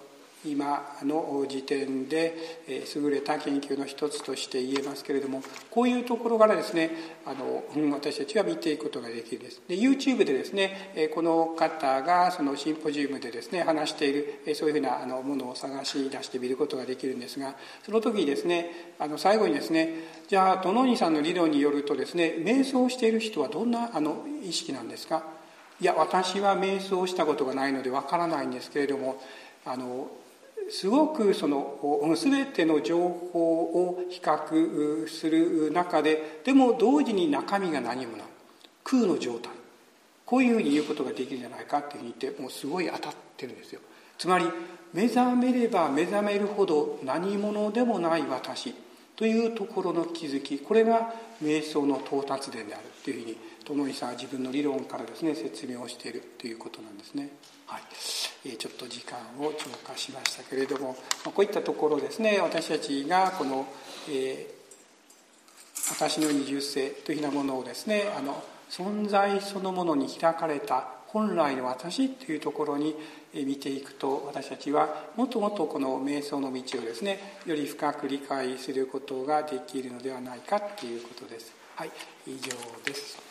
[0.46, 2.60] 今の時点で
[2.94, 6.90] 優れた研究の一つとして言えますけれどもこういうところからですね
[7.26, 9.62] あの私たちは見ていくことができるです。
[9.66, 19.94] で YouTube でですねこの方がそのシンポジウムでですね話しているそういうふうなあのものを探し出してみることができるんですがその時にですねあの最後にですね
[20.28, 25.24] じゃあトノニさんの理論によるとですね瞑想している人はどんなあの意識なんですか？
[25.80, 29.20] いや私は瞑想したことがないのでわからないんですけれども
[29.64, 30.08] あの
[30.70, 31.78] すごくその
[32.16, 38.26] 全ての情報を比較する中ででも同時に中身が何もない。
[38.84, 39.52] 空の状態。
[40.26, 43.80] こういうふうに言うことができるんじゃないかっていうふうに言ってもうすごい当たってるんですよ。
[44.18, 44.46] つまり
[44.92, 48.74] 目覚めれば目覚めるほど何者でもない私
[49.16, 50.58] というところの気づき。
[50.58, 51.12] これが
[51.42, 57.30] 瞑想の到達点であるというふうに友井さんは自分の理論からですね説明をしているということなんですね。
[57.66, 57.82] はい
[58.46, 63.66] え、ちょっと時間を超過しましたけれども、ま、こういったところですね私たちがこの、
[64.08, 72.96] えー、私の二重性というようなものをですねあの存在そのものに開かれた本来の私というところに
[73.32, 81.52] 見ていくと私たちはもっともっとこの瞑想の道をですねより深く理解することができるのではないかということです。
[81.76, 81.90] はい、
[82.26, 82.50] 以上
[82.84, 83.23] です。